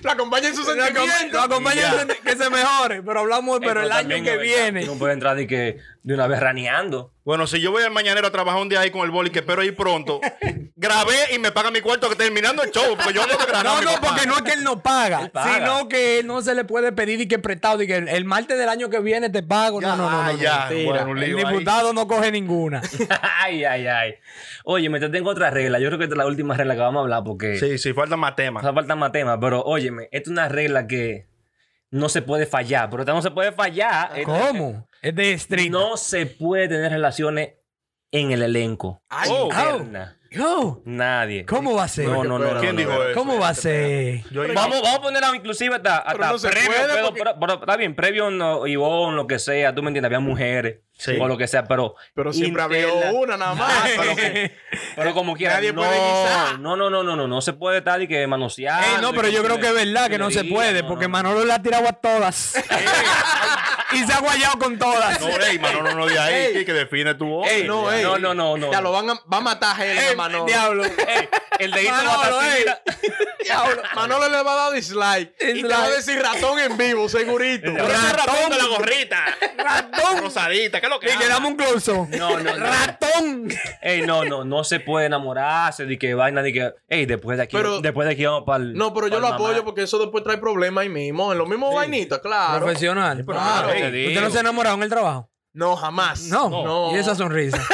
Lo 0.04 0.10
acompaña 0.10 0.48
en 0.48 0.54
acom- 0.54 0.64
sentimientos. 0.64 1.32
lo 1.32 1.40
acompaña 1.42 2.02
en 2.02 2.08
que 2.08 2.36
se 2.36 2.50
mejore, 2.50 3.02
pero 3.02 3.20
hablamos, 3.20 3.58
pero 3.60 3.80
Eh, 3.82 3.84
el 3.86 3.92
año 3.92 4.22
que 4.22 4.36
viene. 4.38 4.84
No 4.86 4.94
puede 4.94 5.12
entrar 5.14 5.36
de 5.36 5.46
que 5.46 5.78
de 6.02 6.14
una 6.14 6.26
vez 6.26 6.40
raneando. 6.40 7.12
Bueno, 7.22 7.46
si 7.46 7.60
yo 7.60 7.70
voy 7.70 7.82
al 7.82 7.90
mañanero 7.90 8.26
a 8.26 8.30
trabajar 8.30 8.60
un 8.62 8.68
día 8.70 8.80
ahí 8.80 8.90
con 8.90 9.02
el 9.02 9.10
boli, 9.10 9.30
que 9.30 9.40
espero 9.40 9.62
ir 9.62 9.76
pronto, 9.76 10.20
grabé 10.74 11.34
y 11.34 11.38
me 11.38 11.52
pagan 11.52 11.72
mi 11.72 11.80
cuarto 11.82 12.08
que 12.08 12.16
terminando 12.16 12.62
el 12.62 12.70
show, 12.70 12.96
porque 12.96 13.12
yo 13.12 13.22
no. 13.26 13.34
No, 13.82 13.90
porque 14.00 14.26
no 14.26 14.36
es 14.36 14.42
que 14.42 14.52
él 14.54 14.64
no 14.64 14.82
paga, 14.82 15.22
Él 15.22 15.30
paga. 15.30 15.54
sino 15.54 15.88
que 15.88 16.22
no 16.24 16.40
se 16.40 16.54
le 16.54 16.64
puede 16.64 16.92
pedir 16.92 17.20
y 17.20 17.28
que 17.28 17.38
prestado 17.38 17.82
y 17.82 17.86
que 17.86 17.96
el, 17.96 18.08
el 18.08 18.24
martes 18.24 18.56
del 18.58 18.68
año 18.70 18.88
que 18.88 19.00
viene 19.00 19.28
te 19.28 19.42
pago. 19.42 19.80
Ya, 19.82 19.88
no, 19.96 19.96
no, 19.96 20.10
no. 20.10 20.32
no, 20.32 20.38
ya, 20.38 20.66
mentira. 20.70 21.04
bueno, 21.04 21.22
el 21.22 21.36
ahí. 21.38 21.44
diputado 21.44 21.92
no 21.92 22.06
coge 22.08 22.32
ninguna. 22.32 22.80
ay, 23.42 23.64
ay, 23.64 23.86
ay. 23.86 24.14
Oye, 24.64 24.88
me 24.88 24.98
te 24.98 25.10
tengo 25.10 25.30
otra 25.30 25.50
regla. 25.50 25.78
Yo 25.78 25.88
creo 25.88 25.98
que 25.98 26.04
esta 26.04 26.14
es 26.14 26.18
la 26.18 26.26
última 26.26 26.56
regla 26.56 26.74
que 26.74 26.80
vamos 26.80 27.00
a 27.00 27.02
hablar 27.02 27.22
porque 27.24 27.58
Sí, 27.58 27.76
sí, 27.78 27.92
faltan 27.92 28.18
más 28.18 28.34
temas. 28.34 28.64
hace 28.64 28.72
falta 28.72 28.96
más 28.96 29.12
temas. 29.12 29.38
Pero 29.40 29.62
óyeme, 29.62 30.04
esta 30.10 30.28
es 30.30 30.32
una 30.32 30.48
regla 30.48 30.86
que 30.86 31.26
no 31.90 32.08
se 32.08 32.22
puede 32.22 32.46
fallar. 32.46 32.88
Pero 32.88 33.02
esta 33.02 33.12
no 33.12 33.20
se 33.22 33.30
puede 33.30 33.52
fallar. 33.52 34.18
Esta- 34.18 34.32
¿Cómo? 34.48 34.88
Es 35.02 35.14
de 35.14 35.32
street. 35.32 35.70
No 35.70 35.96
se 35.96 36.26
puede 36.26 36.68
tener 36.68 36.92
relaciones 36.92 37.54
en 38.12 38.32
el 38.32 38.42
elenco. 38.42 39.02
Ay, 39.08 39.30
Oh. 39.32 39.48
No. 40.32 40.80
Nadie. 40.84 41.44
¿Cómo 41.44 41.74
va 41.74 41.82
a 41.84 41.88
ser? 41.88 42.06
No, 42.06 42.22
no, 42.22 42.38
no. 42.38 42.54
no, 42.54 42.60
¿Quién 42.60 42.76
no, 42.76 42.80
dijo 42.80 42.92
no. 42.92 43.02
eso? 43.02 43.18
¿Cómo 43.18 43.40
va 43.40 43.48
a 43.48 43.54
ser? 43.54 44.22
Vamos, 44.30 44.80
vamos 44.80 44.98
a 44.98 45.02
poner 45.02 45.24
a- 45.24 45.34
inclusive 45.34 45.74
hasta, 45.74 45.96
hasta 45.98 46.12
Pero 46.12 46.26
no 46.30 46.38
se 46.38 46.48
previo, 46.50 46.66
puede 46.70 46.82
pero, 46.94 47.04
porque- 47.06 47.20
pero- 47.24 47.40
pero 47.40 47.54
está 47.54 47.76
bien, 47.76 47.96
previo 47.96 48.30
no, 48.30 48.64
Ivonne, 48.64 49.16
lo 49.16 49.26
que 49.26 49.40
sea, 49.40 49.74
tú 49.74 49.82
me 49.82 49.88
entiendes, 49.88 50.06
había 50.06 50.20
mujeres 50.20 50.82
Sí. 50.92 51.16
o 51.20 51.26
lo 51.26 51.36
que 51.36 51.48
sea, 51.48 51.64
pero 51.64 51.96
Pero 52.14 52.32
siempre 52.32 52.62
había 52.62 52.86
interna- 52.88 53.12
una 53.12 53.36
nada 53.36 53.54
más. 53.56 53.72
Pero, 53.96 54.14
que- 54.14 54.52
pero 54.94 55.14
como 55.14 55.34
quiera, 55.34 55.54
Nadie 55.54 55.72
no, 55.72 55.80
puede 55.82 55.98
guisar. 55.98 56.60
no, 56.60 56.76
no, 56.76 56.90
no, 56.90 57.02
no, 57.02 57.16
no, 57.16 57.26
no 57.26 57.40
se 57.40 57.52
puede 57.54 57.78
estar 57.78 58.00
y 58.00 58.06
que 58.06 58.24
manosear. 58.28 58.84
Ey, 58.84 58.90
no, 59.02 59.12
pero 59.12 59.26
yo 59.30 59.42
creo 59.42 59.58
que 59.58 59.66
es 59.66 59.74
verdad 59.74 60.08
que 60.08 60.18
no 60.18 60.30
se 60.30 60.44
puede, 60.44 60.84
porque 60.84 61.08
Manolo 61.08 61.44
le 61.44 61.52
ha 61.52 61.60
tirado 61.60 61.88
a 61.88 61.92
todas. 61.92 62.54
y 63.92 64.04
se 64.06 64.12
ha 64.12 64.20
guayado 64.20 64.58
con 64.58 64.78
todas. 64.78 65.20
No, 65.20 65.28
ey, 65.28 65.58
mano, 65.58 65.82
no, 65.82 65.94
no, 65.94 66.06
de 66.06 66.18
ahí, 66.18 66.56
Ey. 66.56 66.64
que 66.64 66.72
define 66.72 67.14
tu 67.14 67.26
voz. 67.26 67.48
Ey, 67.48 67.64
no, 67.64 67.90
ey. 67.92 68.02
no, 68.02 68.18
no, 68.18 68.34
no, 68.34 68.56
no. 68.56 68.72
Ya 68.72 68.80
lo 68.80 68.92
van 68.92 69.10
a, 69.10 69.14
va 69.32 69.38
a 69.38 69.40
matar 69.40 69.80
a 69.80 70.10
a 70.10 70.16
Manolo. 70.16 70.46
Diablo. 70.46 70.84
Ey, 70.84 71.28
el 71.58 71.70
dedito 71.72 71.92
Manolo, 71.92 72.18
va 72.18 72.26
a 72.26 72.80
Diablo, 73.42 73.82
Manolo 73.94 74.28
le 74.28 74.42
va 74.42 74.52
a 74.52 74.56
dar 74.56 74.72
dislike. 74.72 75.34
Y 75.40 75.62
te 75.62 75.68
va 75.68 75.84
a 75.84 75.90
decir 75.90 76.20
ratón 76.22 76.58
en 76.58 76.76
vivo, 76.76 77.08
segurito. 77.08 77.72
Pero 77.72 77.86
ese 77.86 78.12
ratón 78.12 78.50
de 78.50 78.56
la 78.58 78.66
gorrita. 78.66 79.24
Ratón. 79.56 80.18
Rosadita, 80.22 80.80
¿qué 80.80 80.86
es 80.86 80.90
lo 80.90 81.00
que 81.00 81.12
Y 81.12 81.16
que 81.16 81.26
dame 81.28 81.48
un 81.48 81.56
close 81.56 81.92
No, 81.92 82.38
no, 82.38 82.56
no. 82.56 82.66
Ratón. 82.66 83.48
Ey, 83.82 84.02
no, 84.02 84.24
no, 84.24 84.44
no 84.44 84.64
se 84.64 84.80
puede 84.80 85.06
enamorarse 85.06 85.86
de 85.86 85.98
que 85.98 86.14
vaina, 86.14 86.42
de 86.42 86.52
que, 86.52 86.72
ey, 86.88 87.06
después 87.06 87.36
de 87.38 87.44
aquí, 87.44 87.56
Pero- 87.56 87.80
después 87.80 88.06
de 88.06 88.12
aquí 88.14 88.24
vamos 88.24 88.44
para 88.44 88.62
el. 88.64 88.74
No, 88.74 88.92
pero 88.92 89.08
yo 89.08 89.20
lo 89.20 89.28
apoyo 89.28 89.64
porque 89.64 89.82
eso 89.82 89.98
después 89.98 90.22
trae 90.24 90.38
problemas 90.38 90.82
ahí 90.82 90.88
mismo. 90.88 91.32
En 91.32 91.38
los 91.38 91.48
mismos 91.48 91.74
vainitas, 91.74 92.18
claro. 92.20 92.60
Profesional. 92.64 93.24
Claro. 93.24 93.68
Te 93.68 93.86
Ey, 93.86 93.90
digo. 93.92 94.08
¿Usted 94.10 94.20
no 94.22 94.30
se 94.30 94.38
ha 94.38 94.40
enamorado 94.40 94.76
en 94.76 94.82
el 94.82 94.88
trabajo? 94.88 95.30
No, 95.52 95.74
jamás. 95.76 96.22
No. 96.24 96.48
No. 96.48 96.92
Y 96.94 96.98
esa 96.98 97.14
sonrisa. 97.14 97.58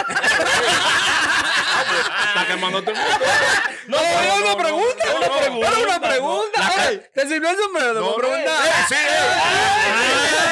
Está 2.28 2.46
quemando 2.46 2.82
mundo. 2.82 2.92
No, 3.88 3.96
es 3.98 4.40
una 4.42 4.56
pregunta. 4.56 5.04
no, 5.08 5.16
una 5.18 5.28
no, 5.28 5.34
pregunta. 5.70 6.00
pregunta. 6.08 6.60
¿Te 7.14 7.28
sirvió 7.28 7.50
el 7.50 7.56
sombrero? 7.56 7.94
Te 7.94 8.00
voy 8.00 8.08
a 8.08 8.10
No, 8.10 8.16
preguntar. 8.16 8.66
eh, 8.66 8.70
sí, 8.88 8.94
eh. 8.94 10.46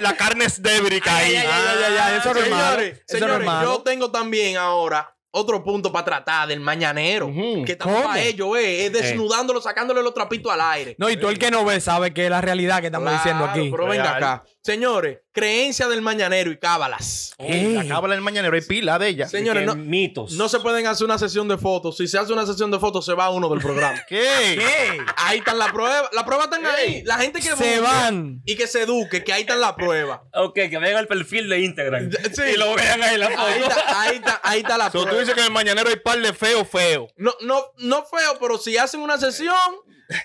La 0.00 0.16
carne 0.16 0.44
es 0.46 0.60
débrica 0.62 1.16
ahí. 1.16 1.32
ya, 1.32 1.42
ya, 1.44 1.74
ya, 1.80 1.88
ya, 1.94 2.16
eso 2.16 2.34
no 2.34 2.40
es 2.40 2.50
malo. 2.50 2.82
Señores, 3.06 3.48
yo 3.62 3.82
tengo 3.82 4.10
también 4.10 4.56
ahora 4.56 5.14
otro 5.30 5.62
punto 5.64 5.92
para 5.92 6.04
tratar 6.04 6.48
del 6.48 6.60
mañanero. 6.60 7.26
Ujú. 7.26 7.64
Que 7.64 7.72
estamos 7.72 7.94
¿Cómo? 7.96 8.06
para 8.08 8.20
ello, 8.20 8.56
eh, 8.56 8.86
es 8.86 8.92
desnudándolo, 8.92 9.60
sacándole 9.60 10.02
los 10.02 10.14
trapitos 10.14 10.52
al 10.52 10.60
aire. 10.60 10.94
No, 10.98 11.10
y 11.10 11.16
tú 11.16 11.28
el 11.28 11.38
que 11.38 11.50
no 11.50 11.64
ve 11.64 11.80
sabe 11.80 12.12
que 12.14 12.24
es 12.24 12.30
la 12.30 12.40
realidad 12.40 12.80
que 12.80 12.86
estamos 12.86 13.10
diciendo 13.12 13.44
Claro, 13.44 13.60
aquí. 13.60 13.70
Pero 13.70 13.86
venga 13.86 14.02
Real. 14.04 14.16
acá. 14.16 14.44
Señores, 14.64 15.18
creencia 15.30 15.88
del 15.88 16.00
mañanero 16.00 16.50
y 16.50 16.56
cábalas. 16.56 17.34
Ey. 17.36 17.74
La 17.74 17.86
cábala 17.86 18.14
del 18.14 18.22
mañanero 18.22 18.54
hay 18.56 18.62
pila 18.62 18.98
de 18.98 19.08
ella. 19.08 19.28
Señores, 19.28 19.66
no, 19.66 19.76
mitos. 19.76 20.32
no 20.32 20.48
se 20.48 20.58
pueden 20.60 20.86
hacer 20.86 21.04
una 21.04 21.18
sesión 21.18 21.46
de 21.48 21.58
fotos. 21.58 21.98
Si 21.98 22.08
se 22.08 22.16
hace 22.18 22.32
una 22.32 22.46
sesión 22.46 22.70
de 22.70 22.78
fotos, 22.78 23.04
se 23.04 23.12
va 23.12 23.28
uno 23.28 23.50
del 23.50 23.58
programa. 23.60 24.02
¿Qué? 24.08 24.24
¿Qué? 24.56 25.04
Ahí 25.18 25.40
están 25.40 25.58
las 25.58 25.70
pruebas. 25.70 26.08
Las 26.12 26.24
pruebas 26.24 26.46
están 26.46 26.64
ahí. 26.64 27.02
La 27.04 27.18
gente 27.18 27.40
que 27.40 27.54
Se 27.54 27.78
van. 27.80 28.40
Y 28.46 28.56
que 28.56 28.66
se 28.66 28.84
eduque, 28.84 29.22
que 29.22 29.34
ahí 29.34 29.42
están 29.42 29.60
las 29.60 29.74
pruebas. 29.74 30.20
Ok, 30.32 30.54
que 30.54 30.78
vean 30.78 30.96
el 30.98 31.08
perfil 31.08 31.46
de 31.50 31.60
Instagram. 31.60 32.10
Sí. 32.34 32.42
Y 32.54 32.56
lo 32.56 32.74
vean 32.74 33.02
ahí 33.02 33.14
en 33.16 33.20
la 33.20 33.26
Ahí 33.26 33.60
foto. 33.60 33.70
está, 33.78 34.00
ahí 34.00 34.16
está, 34.16 34.40
ahí 34.42 34.60
está 34.60 34.78
la 34.78 34.86
So, 34.86 34.92
prueba. 34.92 35.10
tú 35.10 35.18
dices 35.18 35.34
que 35.34 35.40
en 35.40 35.46
el 35.48 35.52
mañanero 35.52 35.90
hay 35.90 35.96
par 35.96 36.18
de 36.18 36.32
feo, 36.32 36.64
feo. 36.64 37.08
No, 37.18 37.34
no, 37.42 37.62
no 37.80 38.06
feo, 38.06 38.38
pero 38.40 38.56
si 38.56 38.78
hacen 38.78 39.00
una 39.00 39.18
sesión, 39.18 39.54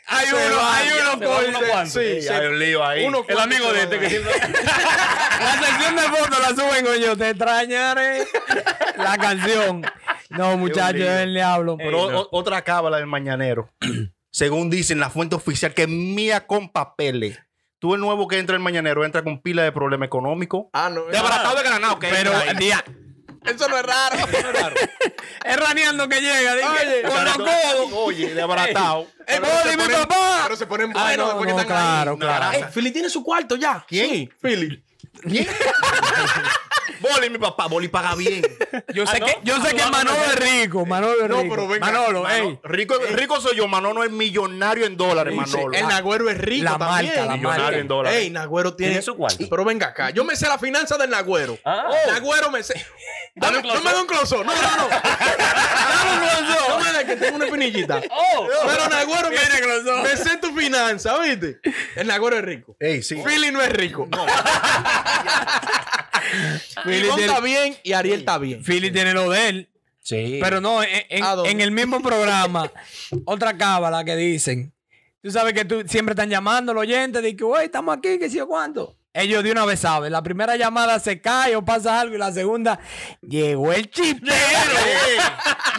Hay 0.07 0.27
Se 0.27 0.35
uno, 0.35 0.57
va, 0.57 0.75
hay 0.77 0.87
uno 1.01 1.11
con. 1.25 1.45
uno 1.49 1.59
cuantos. 1.69 1.93
Sí, 1.93 2.21
sí. 2.21 2.27
hay 2.27 2.47
un 2.47 2.59
lío 2.59 2.85
ahí. 2.85 3.05
Uno 3.05 3.23
El 3.27 3.39
amigo 3.39 3.71
de 3.71 3.83
este 3.83 3.99
que 3.99 4.09
siempre. 4.09 4.31
La 5.39 5.61
sección 5.65 5.95
de 5.95 6.01
fotos 6.03 6.39
la 6.41 6.49
suben 6.49 6.85
con 6.85 6.97
yo. 6.97 7.15
Te 7.17 7.29
extrañaré. 7.29 8.27
La 8.97 9.17
canción. 9.17 9.81
No, 10.29 10.57
muchachos, 10.57 11.01
es 11.01 11.21
el 11.21 11.33
diablo. 11.33 11.77
Pero 11.77 12.05
Ey, 12.05 12.09
no. 12.11 12.19
o- 12.21 12.29
otra 12.31 12.61
cábala 12.63 12.97
del 12.97 13.07
mañanero. 13.07 13.69
Según 14.31 14.69
dicen 14.69 14.99
la 14.99 15.09
fuente 15.09 15.35
oficial, 15.35 15.73
que 15.73 15.83
es 15.83 15.87
mía 15.89 16.45
con 16.45 16.69
papeles. 16.69 17.39
Tú 17.79 17.95
el 17.95 18.01
nuevo 18.01 18.27
que 18.27 18.37
entra 18.37 18.55
el 18.57 18.61
mañanero 18.61 19.05
entra 19.05 19.23
con 19.23 19.41
pila 19.41 19.63
de 19.63 19.71
problema 19.71 20.05
económico. 20.05 20.69
Ah, 20.73 20.89
no. 20.93 21.05
De 21.05 21.17
abaratado 21.17 21.55
de 21.55 21.63
granado 21.63 21.97
que 21.97 22.09
Pero, 22.09 22.31
día, 22.59 22.83
Eso 23.45 23.67
no 23.69 23.77
es 23.77 23.83
raro. 23.85 24.15
es 25.45 25.57
raneando 25.57 26.07
que 26.09 26.19
llega. 26.21 26.55
dije, 26.55 26.67
Oye, 26.67 27.01
con 27.03 27.25
los 27.25 27.37
codos. 27.37 27.91
Oye, 27.93 28.33
de 28.35 28.41
abaratado. 28.41 29.07
¡Eh, 29.27 29.39
Pero 29.39 29.45
se 29.45 29.63
Boli, 29.63 29.77
mi 29.77 29.83
ponen- 29.83 30.01
papá! 30.07 30.39
Pero 30.43 30.55
se 30.55 30.65
ponen 30.67 30.91
Ah, 30.95 31.03
buenos 31.03 31.17
no, 31.17 31.25
después 31.27 31.47
que 31.47 31.53
no, 31.53 31.59
están 31.61 31.77
claro, 31.77 32.11
ahí. 32.11 32.17
claro. 32.17 32.57
Eh, 32.57 32.65
Philly 32.73 32.91
tiene 32.91 33.09
su 33.09 33.23
cuarto 33.23 33.55
ya. 33.55 33.85
¿Quién? 33.87 34.09
Sí, 34.09 34.29
Philly. 34.41 34.83
Boli, 37.01 37.29
mi 37.29 37.37
papá. 37.37 37.67
Boli 37.67 37.87
paga 37.87 38.13
bien. 38.15 38.41
Yo 38.93 39.05
sé 39.07 39.17
Ah, 39.17 39.19
¿no? 39.19 39.25
que, 39.27 39.37
yo 39.43 39.55
sé 39.61 39.69
Ah, 39.69 39.71
que 39.71 39.83
no, 39.85 39.89
Manolo 39.91 40.17
no, 40.17 40.25
es 40.25 40.35
rico. 40.35 40.85
Manolo 40.85 41.23
es 41.23 41.29
No, 41.29 41.41
rico. 41.43 41.55
pero 41.55 41.67
venga, 41.69 41.85
Manolo, 41.85 42.23
Manolo, 42.23 42.49
ey. 42.49 42.59
Rico, 42.63 42.95
rico 43.11 43.39
soy 43.39 43.55
yo. 43.55 43.67
Manolo 43.69 44.03
es 44.03 44.11
millonario 44.11 44.85
en 44.85 44.97
dólares, 44.97 45.33
Manolo. 45.33 45.71
El 45.73 45.87
Nagüero 45.87 46.29
es 46.29 46.37
rico 46.37 46.65
La 46.65 46.77
también. 46.77 47.07
marca, 47.07 47.25
la 47.25 47.35
millonario 47.37 47.63
marca. 47.63 47.79
en 47.79 47.87
dólares. 47.87 48.19
Ey, 48.19 48.29
Nagüero 48.31 48.75
tiene... 48.75 48.91
Tiene 48.93 49.01
su 49.01 49.15
cuarto. 49.15 49.45
Pero 49.49 49.63
venga 49.63 49.87
acá. 49.87 50.09
Yo 50.09 50.25
me 50.25 50.35
sé 50.35 50.47
la 50.47 50.57
finanza 50.59 50.97
del 50.97 51.09
Nagüero. 51.09 51.57
Ah. 51.63 51.89
Nagüero 52.07 52.51
me 52.51 52.63
sé... 52.63 52.73
Dame 53.35 53.59
un 53.59 53.67
no 53.67 53.81
me 53.81 53.91
da 53.91 54.01
un 54.01 54.07
close 54.07 54.35
No, 54.35 54.43
no, 54.43 54.51
no. 54.53 54.89
Dame 54.89 56.11
un 56.13 56.19
close 56.19 56.69
No 56.69 56.79
me 56.79 56.91
da 56.91 57.05
que 57.05 57.15
tengo 57.15 57.35
una 57.37 57.45
espinillita. 57.45 58.01
Oh, 58.11 58.47
Pero 58.67 58.89
Nagüero 58.89 59.29
me, 59.29 59.37
me 60.03 60.17
sé 60.17 60.37
tu 60.37 60.53
finanza, 60.55 61.17
¿viste? 61.19 61.59
El 61.95 62.07
Nagüero 62.07 62.37
es 62.37 62.43
rico. 62.43 62.75
Ey, 62.79 63.01
sí. 63.01 63.21
Philly 63.23 63.51
no 63.51 63.61
es 63.61 63.71
rico. 63.71 64.07
Philly 66.83 67.05
Ivonne 67.05 67.15
tiene- 67.15 67.25
está 67.25 67.39
bien 67.39 67.77
y 67.83 67.93
Ariel 67.93 68.19
está 68.19 68.37
bien. 68.37 68.63
Philly 68.63 68.91
tiene 68.91 69.13
lo 69.13 69.29
de 69.29 69.49
él. 69.49 69.69
Sí. 70.01 70.39
Pero 70.41 70.59
no, 70.61 70.81
en, 70.83 71.61
el 71.61 71.71
mismo 71.71 72.01
programa, 72.01 72.71
otra 73.25 73.55
cábala 73.57 74.03
que 74.03 74.15
dicen. 74.15 74.73
Tú 75.21 75.29
sabes 75.31 75.53
que 75.53 75.65
tú 75.65 75.83
siempre 75.87 76.13
están 76.13 76.29
llamando 76.29 76.73
los 76.73 76.81
oyentes 76.81 77.21
de 77.21 77.35
que, 77.35 77.43
güey, 77.43 77.65
estamos 77.65 77.97
aquí, 77.97 78.17
que 78.17 78.29
sí 78.29 78.39
o 78.39 78.47
cuánto. 78.47 78.95
Ellos 79.13 79.43
de 79.43 79.51
una 79.51 79.65
vez 79.65 79.79
saben. 79.79 80.11
La 80.11 80.21
primera 80.23 80.55
llamada 80.55 80.99
se 80.99 81.19
cae 81.21 81.55
o 81.55 81.65
pasa 81.65 81.99
algo 81.99 82.15
y 82.15 82.17
la 82.17 82.31
segunda 82.31 82.79
llegó 83.21 83.73
el 83.73 83.89
chipero. 83.89 84.35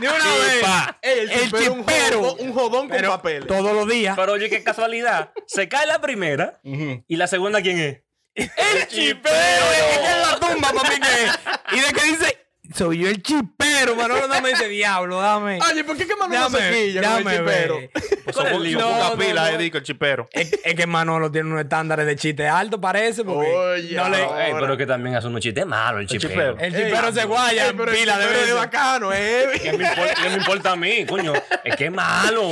de 0.00 0.08
una 0.08 0.16
vez. 0.16 0.64
El, 1.02 1.30
El 1.30 1.52
chipero, 1.52 1.72
un 1.72 1.84
jodón, 1.84 2.36
un 2.48 2.52
jodón 2.52 2.88
con 2.88 2.96
Pero 2.96 3.10
papeles. 3.10 3.46
todos 3.46 3.72
los 3.72 3.88
días. 3.88 4.16
Pero 4.16 4.32
oye, 4.32 4.48
qué 4.50 4.62
casualidad. 4.62 5.32
Se 5.46 5.68
cae 5.68 5.86
la 5.86 6.00
primera 6.00 6.60
y 6.62 7.16
la 7.16 7.26
segunda, 7.26 7.60
¿quién 7.62 7.78
es? 7.78 8.02
El 8.34 8.86
chipero. 8.88 9.34
Es 9.34 9.98
que 9.98 10.04
es 10.06 10.26
la 10.30 10.38
tumba, 10.40 10.72
papi. 10.72 11.00
Que, 11.00 11.76
y 11.76 11.80
de 11.80 11.92
que 11.92 12.04
dice, 12.06 12.46
soy 12.74 12.98
yo 12.98 13.08
el 13.08 13.22
chipero. 13.22 13.96
Manolo 13.96 14.28
dame 14.28 14.50
ese 14.52 14.68
diablo, 14.68 15.20
dame. 15.20 15.58
Oye, 15.70 15.84
¿por 15.84 15.96
qué 15.96 16.06
que 16.06 16.14
Manolo 16.16 16.48
Déjame, 16.50 16.58
se 16.58 16.86
quilla 16.86 17.02
con 17.02 17.28
el 17.28 17.38
chipero? 17.38 17.80
Pues 17.92 18.04
¿Cuál 18.04 18.26
es 18.26 18.34
son 18.34 18.46
el 18.46 18.62
lío? 18.62 18.80
son 18.80 18.90
No, 18.90 18.98
no, 19.16 19.50
no. 19.52 19.58
digo, 19.58 19.78
el 19.78 19.82
chipero. 19.84 20.28
Es, 20.32 20.52
es 20.64 20.74
que 20.74 20.86
Manolo 20.86 21.30
tiene 21.30 21.48
unos 21.50 21.62
estándares 21.62 22.06
de 22.06 22.16
chiste 22.16 22.46
alto, 22.48 22.80
parece. 22.80 23.24
Porque 23.24 23.50
Oye, 23.50 23.96
no 23.96 24.08
le-. 24.08 24.22
Ey, 24.46 24.52
pero 24.58 24.76
que 24.76 24.86
también 24.86 25.16
hace 25.16 25.26
unos 25.26 25.40
chistes 25.40 25.66
malos 25.66 26.00
el 26.02 26.06
chipero. 26.06 26.30
chipero. 26.30 26.58
el 26.58 26.74
Ey, 26.74 26.84
chipero 26.84 27.12
se 27.12 27.24
guaya 27.24 27.64
ey, 27.64 27.70
en 27.70 27.76
pero 27.76 27.90
el 27.92 27.98
pila 27.98 28.18
de 28.18 28.22
chipero 28.24 28.38
es 28.40 28.46
veces. 28.46 28.56
bacano, 28.60 29.12
eh. 29.12 29.46
¿Qué 29.62 29.72
me, 29.72 29.88
importa, 29.88 30.14
qué 30.22 30.28
me 30.28 30.36
importa 30.36 30.70
a 30.72 30.76
mí, 30.76 31.06
coño? 31.06 31.32
Es 31.64 31.76
que 31.76 31.86
es 31.86 31.92
malo. 31.92 32.42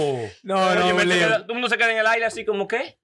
No, 0.43 0.75
no, 0.75 1.05
lío. 1.05 1.29
todo 1.29 1.45
el 1.49 1.53
mundo 1.55 1.69
se 1.69 1.77
queda 1.77 1.93
en 1.93 1.99
el 1.99 2.07
aire 2.07 2.25
así 2.27 2.45
como, 2.45 2.67
¿qué? 2.67 2.99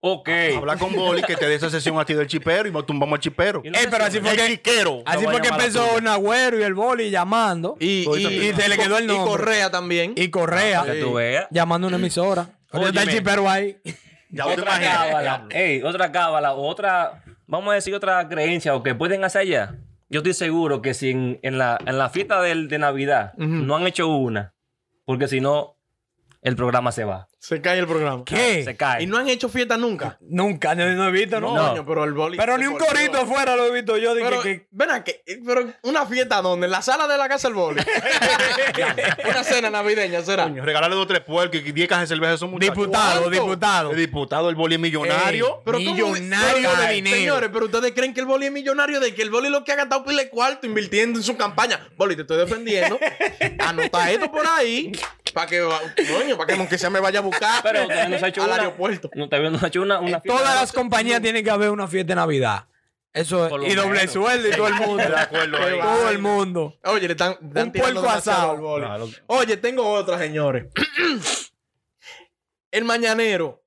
Ok. 0.00 0.28
Habla 0.56 0.76
con 0.76 0.94
Boli 0.94 1.22
que 1.22 1.36
te 1.36 1.48
dé 1.48 1.56
esa 1.56 1.70
sesión 1.70 1.98
a 1.98 2.04
ti 2.04 2.14
del 2.14 2.26
chipero 2.28 2.68
y 2.68 2.72
nos 2.72 2.86
tumbamos 2.86 3.16
al 3.16 3.20
chipero. 3.20 3.60
Y 3.64 3.70
me 3.70 3.78
pero 3.90 4.04
así 4.04 4.20
fue 4.20 4.30
El 4.30 4.36
que- 4.36 4.46
chiquero. 4.46 5.02
Así 5.04 5.24
fue 5.24 5.40
que 5.40 5.48
empezó. 5.48 6.00
Nagüero 6.00 6.58
y 6.58 6.62
el 6.62 6.74
boli 6.74 7.10
llamando. 7.10 7.76
Y, 7.80 8.04
Y, 8.08 8.26
y, 8.26 8.48
Y 8.50 8.52
se 8.54 8.68
le 8.68 8.76
quedó 8.78 8.98
el 8.98 9.06
nombre. 9.06 9.26
Correa 9.28 9.70
también. 9.70 10.14
Correa 10.30 10.80
Para 10.82 10.92
que 10.92 11.00
tú 11.00 11.14
veas. 11.14 11.46
llamando 11.50 11.86
a 11.86 11.88
una 11.88 11.96
emisora. 11.96 12.48
Ahorita 12.70 13.00
está 13.00 13.02
el 13.10 13.16
chipero 13.18 13.48
ahí. 13.50 13.76
Ya 14.30 14.46
Otra 14.46 14.78
cábala. 14.78 15.46
Ey, 15.50 15.82
otra 15.82 16.12
cábala. 16.12 16.52
Otra, 16.52 17.24
vamos 17.46 17.72
a 17.72 17.74
decir 17.74 17.94
otra 17.94 18.28
creencia 18.28 18.74
o 18.76 18.82
que 18.82 18.94
pueden 18.94 19.24
hacer 19.24 19.40
allá. 19.42 19.74
Yo 20.10 20.20
estoy 20.20 20.34
seguro 20.34 20.80
que 20.82 20.94
si 20.94 21.10
en, 21.10 21.40
en 21.42 21.58
la, 21.58 21.78
en 21.86 21.98
la 21.98 22.08
fiesta 22.10 22.40
del- 22.42 22.68
de 22.68 22.78
Navidad 22.78 23.32
no 23.36 23.74
han 23.76 23.86
hecho 23.86 24.06
una, 24.08 24.54
porque 25.06 25.28
si 25.28 25.40
no, 25.40 25.77
el 26.42 26.56
programa 26.56 26.92
se 26.92 27.04
va. 27.04 27.28
Se 27.40 27.60
cae 27.60 27.78
el 27.78 27.86
programa. 27.86 28.24
¿Qué? 28.24 28.64
Se 28.64 28.76
cae. 28.76 29.02
Y 29.02 29.06
no 29.06 29.16
han 29.16 29.28
hecho 29.28 29.48
fiesta 29.48 29.76
nunca. 29.76 30.18
Nunca, 30.20 30.74
no, 30.74 30.84
no 30.94 31.08
he 31.08 31.12
visto, 31.12 31.40
¿no? 31.40 31.54
No, 31.54 31.68
coño, 31.68 31.86
pero 31.86 32.04
el 32.04 32.12
boli. 32.12 32.36
Pero 32.36 32.58
ni 32.58 32.66
un 32.66 32.76
corito 32.76 33.18
afuera 33.18 33.54
lo 33.56 33.66
he 33.66 33.72
visto 33.72 33.96
yo. 33.96 34.14
Dije 34.14 34.28
Pero, 34.28 34.42
que, 34.42 34.66
ven 34.70 34.90
aquí, 34.90 35.12
pero 35.46 35.66
una 35.82 36.04
fiesta 36.06 36.42
donde, 36.42 36.66
en 36.66 36.72
la 36.72 36.82
sala 36.82 37.06
de 37.06 37.16
la 37.16 37.28
casa 37.28 37.48
del 37.48 37.54
boli. 37.54 37.80
una 39.28 39.44
cena 39.44 39.70
navideña 39.70 40.22
será. 40.22 40.44
Coño, 40.44 40.64
regalarle 40.64 40.96
dos 40.96 41.06
tres 41.06 41.20
puercos 41.20 41.60
y 41.64 41.72
10 41.72 41.88
cajas 41.88 42.08
de 42.08 42.14
cerveza 42.14 42.32
a 42.32 42.34
esos 42.34 42.50
muchachos. 42.50 42.74
diputado, 42.76 43.22
¿Cuánto? 43.22 43.30
diputado. 43.30 43.90
El 43.92 43.96
diputado, 43.96 44.50
el 44.50 44.56
boli 44.56 44.74
es 44.74 44.80
millonario. 44.80 45.46
Ey. 45.46 45.62
Pero 45.64 45.78
¿cómo- 45.78 45.88
Millonario 45.94 46.70
pero, 46.70 46.82
de 46.82 46.92
dinero. 46.94 47.16
Señores, 47.16 47.50
pero 47.52 47.64
ustedes 47.66 47.92
creen 47.92 48.14
que 48.14 48.20
el 48.20 48.26
boli 48.26 48.46
es 48.46 48.52
millonario 48.52 49.00
de 49.00 49.14
que 49.14 49.22
el 49.22 49.30
boli 49.30 49.48
lo 49.48 49.64
que 49.64 49.72
ha 49.72 49.76
gastado 49.76 50.04
pile 50.04 50.24
de 50.24 50.30
cuarto 50.30 50.66
invirtiendo 50.66 51.18
en 51.18 51.22
su 51.24 51.36
campaña. 51.36 51.88
Boli, 51.96 52.14
te 52.16 52.22
estoy 52.22 52.36
defendiendo. 52.38 52.98
Anota 53.60 54.10
esto 54.10 54.30
por 54.30 54.46
ahí 54.46 54.92
para 55.32 55.46
que, 55.46 55.60
coño, 55.60 56.36
para 56.36 56.46
que 56.46 56.52
aunque 56.60 56.78
sea 56.78 56.90
me 56.90 57.00
vaya 57.00 57.18
a 57.18 57.22
buscar 57.22 57.60
Pero 57.62 57.82
todavía 57.84 58.08
no 58.08 58.18
se 58.18 58.24
ha 58.24 58.28
hecho 58.28 58.42
al 58.42 58.48
una. 58.50 58.56
aeropuerto. 58.56 59.10
No, 59.14 59.28
todavía 59.28 59.50
no 59.50 59.58
se 59.58 59.64
ha 59.64 59.68
hecho 59.68 59.82
una, 59.82 59.98
una 60.00 60.20
fiesta. 60.20 60.38
Todas 60.40 60.54
las 60.60 60.72
compañías 60.72 61.20
tienen 61.22 61.44
que 61.44 61.50
haber 61.50 61.70
una 61.70 61.86
fiesta 61.88 62.08
de 62.12 62.14
Navidad. 62.16 62.66
Eso 63.12 63.48
Por 63.48 63.64
es. 63.64 63.66
lo 63.68 63.72
Y 63.72 63.74
doble 63.74 63.98
menos. 64.00 64.12
sueldo 64.12 64.48
y 64.48 64.52
todo 64.52 64.68
el 64.68 64.74
mundo. 64.86 64.96
De 65.08 65.16
acuerdo 65.16 65.56
ahí. 65.58 65.80
todo 65.80 66.08
el 66.10 66.18
mundo. 66.18 66.78
Oye, 66.84 67.06
le 67.06 67.12
están, 67.12 67.36
le 67.40 67.48
están 67.48 67.66
Un 67.66 67.72
tirando 67.72 68.00
puerco 68.00 68.08
demasiado 68.10 68.38
asado. 68.38 68.50
al 68.52 68.60
boli. 68.60 68.84
Claro. 68.84 69.08
Oye, 69.28 69.56
tengo 69.56 69.88
otra, 69.90 70.18
señores. 70.18 70.66
el 72.70 72.84
mañanero, 72.84 73.62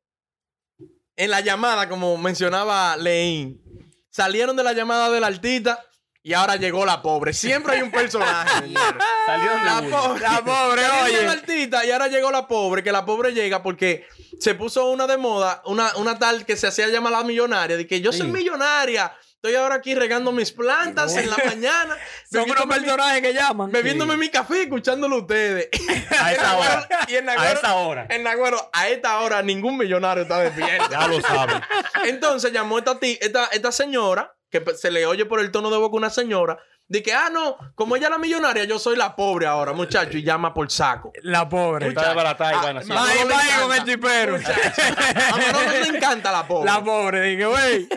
en 1.16 1.32
la 1.32 1.42
llamada, 1.42 1.90
como 1.90 2.18
mencionaba 2.18 2.96
Leín, 2.98 3.62
salieron 4.10 4.56
de 4.56 4.64
la 4.64 4.74
llamada 4.74 5.10
del 5.10 5.24
artista 5.24 5.84
y 6.24 6.34
ahora 6.34 6.56
llegó 6.56 6.86
la 6.86 7.02
pobre. 7.02 7.34
Siempre 7.34 7.76
hay 7.76 7.82
un 7.82 7.92
personaje, 7.92 8.62
de 8.66 8.70
La 8.72 9.84
pobre, 9.90 10.22
La 10.22 10.42
pobre, 10.44 10.82
oye. 11.04 11.28
artista 11.28 11.86
y 11.86 11.92
ahora 11.92 12.08
llegó 12.08 12.32
la 12.32 12.48
pobre, 12.48 12.84
que 12.84 12.92
la 12.92 13.06
pobre 13.06 13.32
llega 13.34 13.64
porque 13.64 14.06
se 14.40 14.56
puso 14.56 14.86
una 14.92 15.08
de 15.08 15.18
moda, 15.18 15.62
una, 15.66 15.96
una 15.98 16.18
tal 16.20 16.46
que 16.46 16.56
se 16.58 16.68
hacía 16.68 16.88
llamar 16.88 17.12
la 17.14 17.24
millonaria, 17.24 17.78
de 17.78 17.88
que 17.88 18.02
yo 18.02 18.12
soy 18.12 18.28
millonaria. 18.28 19.14
Estoy 19.44 19.56
ahora 19.56 19.74
aquí 19.74 19.96
regando 19.96 20.32
mis 20.32 20.52
plantas 20.52 21.16
en 21.18 21.28
la 21.28 21.36
mañana. 21.44 21.98
Son 22.32 22.44
unos 22.44 22.64
personajes 22.68 23.22
que 23.24 23.34
llaman. 23.34 23.72
bebiéndome 23.72 24.16
mi 24.16 24.30
café, 24.30 24.62
escuchándolo 24.62 25.18
ustedes. 25.18 25.68
A 26.22 26.32
esa 26.32 26.58
hora. 26.58 26.88
Y 27.08 27.16
en 27.16 27.28
A 27.28 27.34
Nagüero, 27.34 27.58
esa 27.60 27.74
hora. 27.74 28.06
en 28.12 28.22
Nagüero, 28.22 28.70
a 28.72 28.90
esta 28.90 29.20
hora 29.22 29.42
ningún 29.42 29.80
millonario 29.80 30.22
está 30.24 30.42
despierto. 30.42 30.86
Ya 30.92 31.08
lo 31.08 31.20
saben. 31.22 31.60
Entonces 32.06 32.52
llamó 32.54 32.78
esta, 32.78 33.00
ti- 33.00 33.18
esta, 33.20 33.46
esta 33.46 33.72
señora, 33.72 34.32
que 34.52 34.64
se 34.76 34.92
le 34.92 35.06
oye 35.08 35.26
por 35.26 35.40
el 35.40 35.50
tono 35.50 35.70
de 35.72 35.78
boca 35.78 35.96
una 35.98 36.10
señora, 36.12 36.60
de 36.88 37.02
que, 37.02 37.14
ah, 37.14 37.30
no, 37.32 37.56
como 37.74 37.96
ella 37.96 38.08
es 38.08 38.12
la 38.12 38.18
millonaria, 38.18 38.66
yo 38.66 38.78
soy 38.78 38.98
la 38.98 39.16
pobre 39.16 39.48
ahora, 39.48 39.72
muchacho, 39.72 40.18
y 40.18 40.24
llama 40.24 40.54
por 40.54 40.70
saco. 40.70 41.14
La 41.24 41.48
pobre. 41.48 41.88
Está 41.88 42.10
desbaratada 42.10 42.52
y 42.52 42.56
Ah, 42.56 42.80
así. 42.80 43.62
con 43.62 43.74
el 43.78 43.84
chipero. 43.86 44.36
A 45.34 45.38
Manolo 45.38 45.80
le 45.80 45.98
encanta 45.98 46.32
la 46.34 46.46
pobre. 46.46 46.70
La 46.70 46.84
pobre. 46.84 47.22
Dije, 47.22 47.46
güey. 47.46 47.88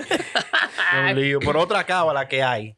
Un 1.11 1.15
lío. 1.21 1.39
Pero 1.41 1.61
otra 1.61 1.85
cábala 1.85 2.29
que 2.29 2.43
hay, 2.45 2.77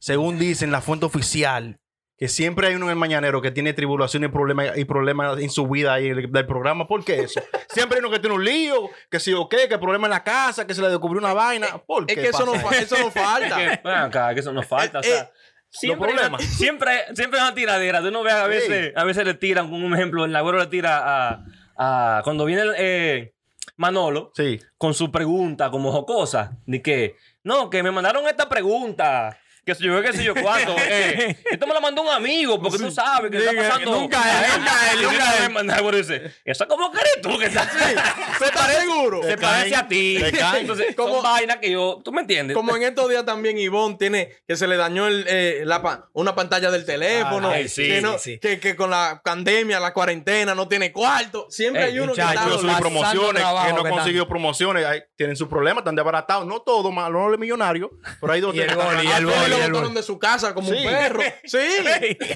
según 0.00 0.38
dicen 0.40 0.72
la 0.72 0.80
fuente 0.80 1.06
oficial, 1.06 1.78
que 2.16 2.28
siempre 2.28 2.68
hay 2.68 2.74
uno 2.76 2.86
en 2.86 2.90
el 2.90 2.96
mañanero 2.96 3.42
que 3.42 3.50
tiene 3.50 3.72
tribulaciones 3.72 4.28
y 4.28 4.32
problemas 4.32 4.78
y 4.78 4.84
problemas 4.84 5.38
en 5.40 5.50
su 5.50 5.66
vida 5.68 6.00
y 6.00 6.08
el- 6.08 6.30
del 6.30 6.46
programa. 6.46 6.86
¿Por 6.86 7.04
qué 7.04 7.20
eso? 7.20 7.40
Siempre 7.68 7.96
hay 7.98 8.04
uno 8.04 8.10
que 8.12 8.20
tiene 8.20 8.36
un 8.36 8.44
lío, 8.44 8.88
que 9.10 9.18
si 9.18 9.32
o 9.32 9.48
qué, 9.48 9.68
que 9.68 9.78
problema 9.78 10.06
en 10.06 10.12
la 10.12 10.22
casa, 10.22 10.64
que 10.66 10.74
se 10.74 10.80
le 10.82 10.88
descubrió 10.88 11.18
una 11.20 11.34
vaina. 11.34 11.66
¿Por 11.86 12.04
es 12.08 12.14
qué 12.14 12.22
que 12.22 12.28
eso 12.28 12.46
no, 12.46 12.54
eso 12.70 12.98
no 12.98 13.10
falta. 13.10 13.56
Acá, 14.04 14.32
que 14.32 14.40
eso 14.40 14.52
nos 14.52 14.66
falta. 14.66 14.98
O 15.00 15.02
Eh, 15.02 15.06
sea, 15.06 15.22
eh, 15.22 15.28
siempre, 15.70 16.10
hay 16.10 16.14
problemas. 16.16 16.40
una- 16.40 16.50
siempre, 16.56 16.92
siempre 17.14 17.40
una 17.40 17.52
tiradera. 17.54 18.00
Tú 18.00 18.10
no 18.12 18.22
ves 18.22 18.34
a 18.34 18.46
veces, 18.46 18.92
a 18.96 19.02
veces 19.04 19.24
le 19.24 19.34
tiran, 19.34 19.68
como 19.68 19.84
un 19.84 19.94
ejemplo, 19.94 20.24
el 20.24 20.36
agüero 20.36 20.58
le 20.58 20.66
tira 20.68 21.02
a, 21.04 21.44
a- 21.76 22.20
cuando 22.22 22.44
viene 22.44 22.62
el, 22.62 22.74
eh, 22.78 23.34
Manolo 23.76 24.30
Sí. 24.36 24.60
con 24.78 24.94
su 24.94 25.10
pregunta 25.10 25.68
como 25.72 25.90
jocosa, 25.90 26.58
de 26.64 26.80
que, 26.80 27.16
no, 27.42 27.70
que 27.70 27.82
me 27.82 27.90
mandaron 27.90 28.24
esta 28.28 28.48
pregunta. 28.48 29.36
Que 29.64 29.74
si 29.74 29.84
yo, 29.84 30.02
que 30.02 30.12
si 30.12 30.24
yo 30.24 30.34
cuánto. 30.42 30.76
Eh, 30.78 31.36
esto 31.50 31.66
me 31.66 31.74
lo 31.74 31.80
mandó 31.80 32.02
un 32.02 32.08
amigo, 32.08 32.60
porque 32.60 32.78
tú 32.78 32.90
sabes 32.90 33.30
que 33.30 33.38
está 33.38 33.52
pasando. 33.56 33.92
nunca 33.92 34.18
él, 34.44 34.50
nunca 34.60 34.92
él, 34.92 35.02
nunca 35.02 35.36
él. 35.38 35.44
a 35.44 35.48
mandar, 35.48 35.82
bueno, 35.82 35.98
dice, 35.98 36.34
eso 36.44 36.68
como 36.68 36.90
que 36.92 37.00
eres 37.00 37.20
tú 37.22 37.38
que 37.38 37.46
estás 37.46 37.68
¿Se 38.38 38.44
está 38.44 38.66
seguro? 38.68 39.22
Se 39.22 39.28
Te 39.28 39.38
parece 39.38 39.76
a 39.76 39.88
ti. 39.88 40.18
Entonces, 40.58 40.94
Como- 40.94 41.14
son 41.14 41.22
vainas 41.22 41.56
que 41.58 41.70
yo. 41.70 42.00
¿Tú 42.04 42.12
me 42.12 42.20
entiendes? 42.20 42.54
Como 42.56 42.76
en 42.76 42.82
estos 42.82 43.08
días 43.08 43.24
también 43.24 43.56
Ivonne 43.58 43.96
tiene 43.98 44.36
que 44.46 44.56
se 44.56 44.66
le 44.66 44.76
dañó 44.76 45.06
el, 45.06 45.24
eh, 45.28 45.62
la 45.64 45.80
pa- 45.82 46.08
una 46.12 46.34
pantalla 46.34 46.70
del 46.70 46.84
teléfono. 46.84 47.48
Ay, 47.50 47.68
sí, 47.68 47.86
que, 47.86 48.00
no- 48.02 48.18
sí, 48.18 48.32
sí. 48.34 48.38
Que, 48.38 48.60
que 48.60 48.76
con 48.76 48.90
la 48.90 49.20
pandemia, 49.24 49.80
la 49.80 49.92
cuarentena, 49.94 50.54
no 50.54 50.68
tiene 50.68 50.92
cuarto. 50.92 51.46
Siempre 51.50 51.84
Ey, 51.84 51.92
hay 51.92 51.98
uno 52.00 52.08
muchacho, 52.08 52.60
que 52.60 52.66
está 52.66 52.78
promociones, 52.78 53.42
trabajo 53.42 53.66
que 53.66 53.72
no 53.72 53.84
han 53.86 53.90
conseguido 53.92 54.28
promociones, 54.28 54.86
tienen 55.16 55.36
sus 55.36 55.48
problemas, 55.48 55.82
están 55.82 55.94
desbaratados. 55.96 56.46
No 56.46 56.60
todo, 56.60 56.90
malo, 56.90 57.20
no 57.20 57.28
los 57.30 57.38
millonarios, 57.38 57.90
pero 58.20 58.32
hay 58.32 58.40
dos 58.40 58.54
Y 58.54 58.60
el 58.60 58.74
boli, 58.74 59.06
y 59.08 59.24
boli, 59.24 59.53
lo 59.58 59.68
botaron 59.68 59.94
de 59.94 60.02
su 60.02 60.18
casa 60.18 60.54
como 60.54 60.68
Sí. 60.70 60.76
un 60.76 60.82
perro. 60.84 61.20
Sí. 61.44 61.58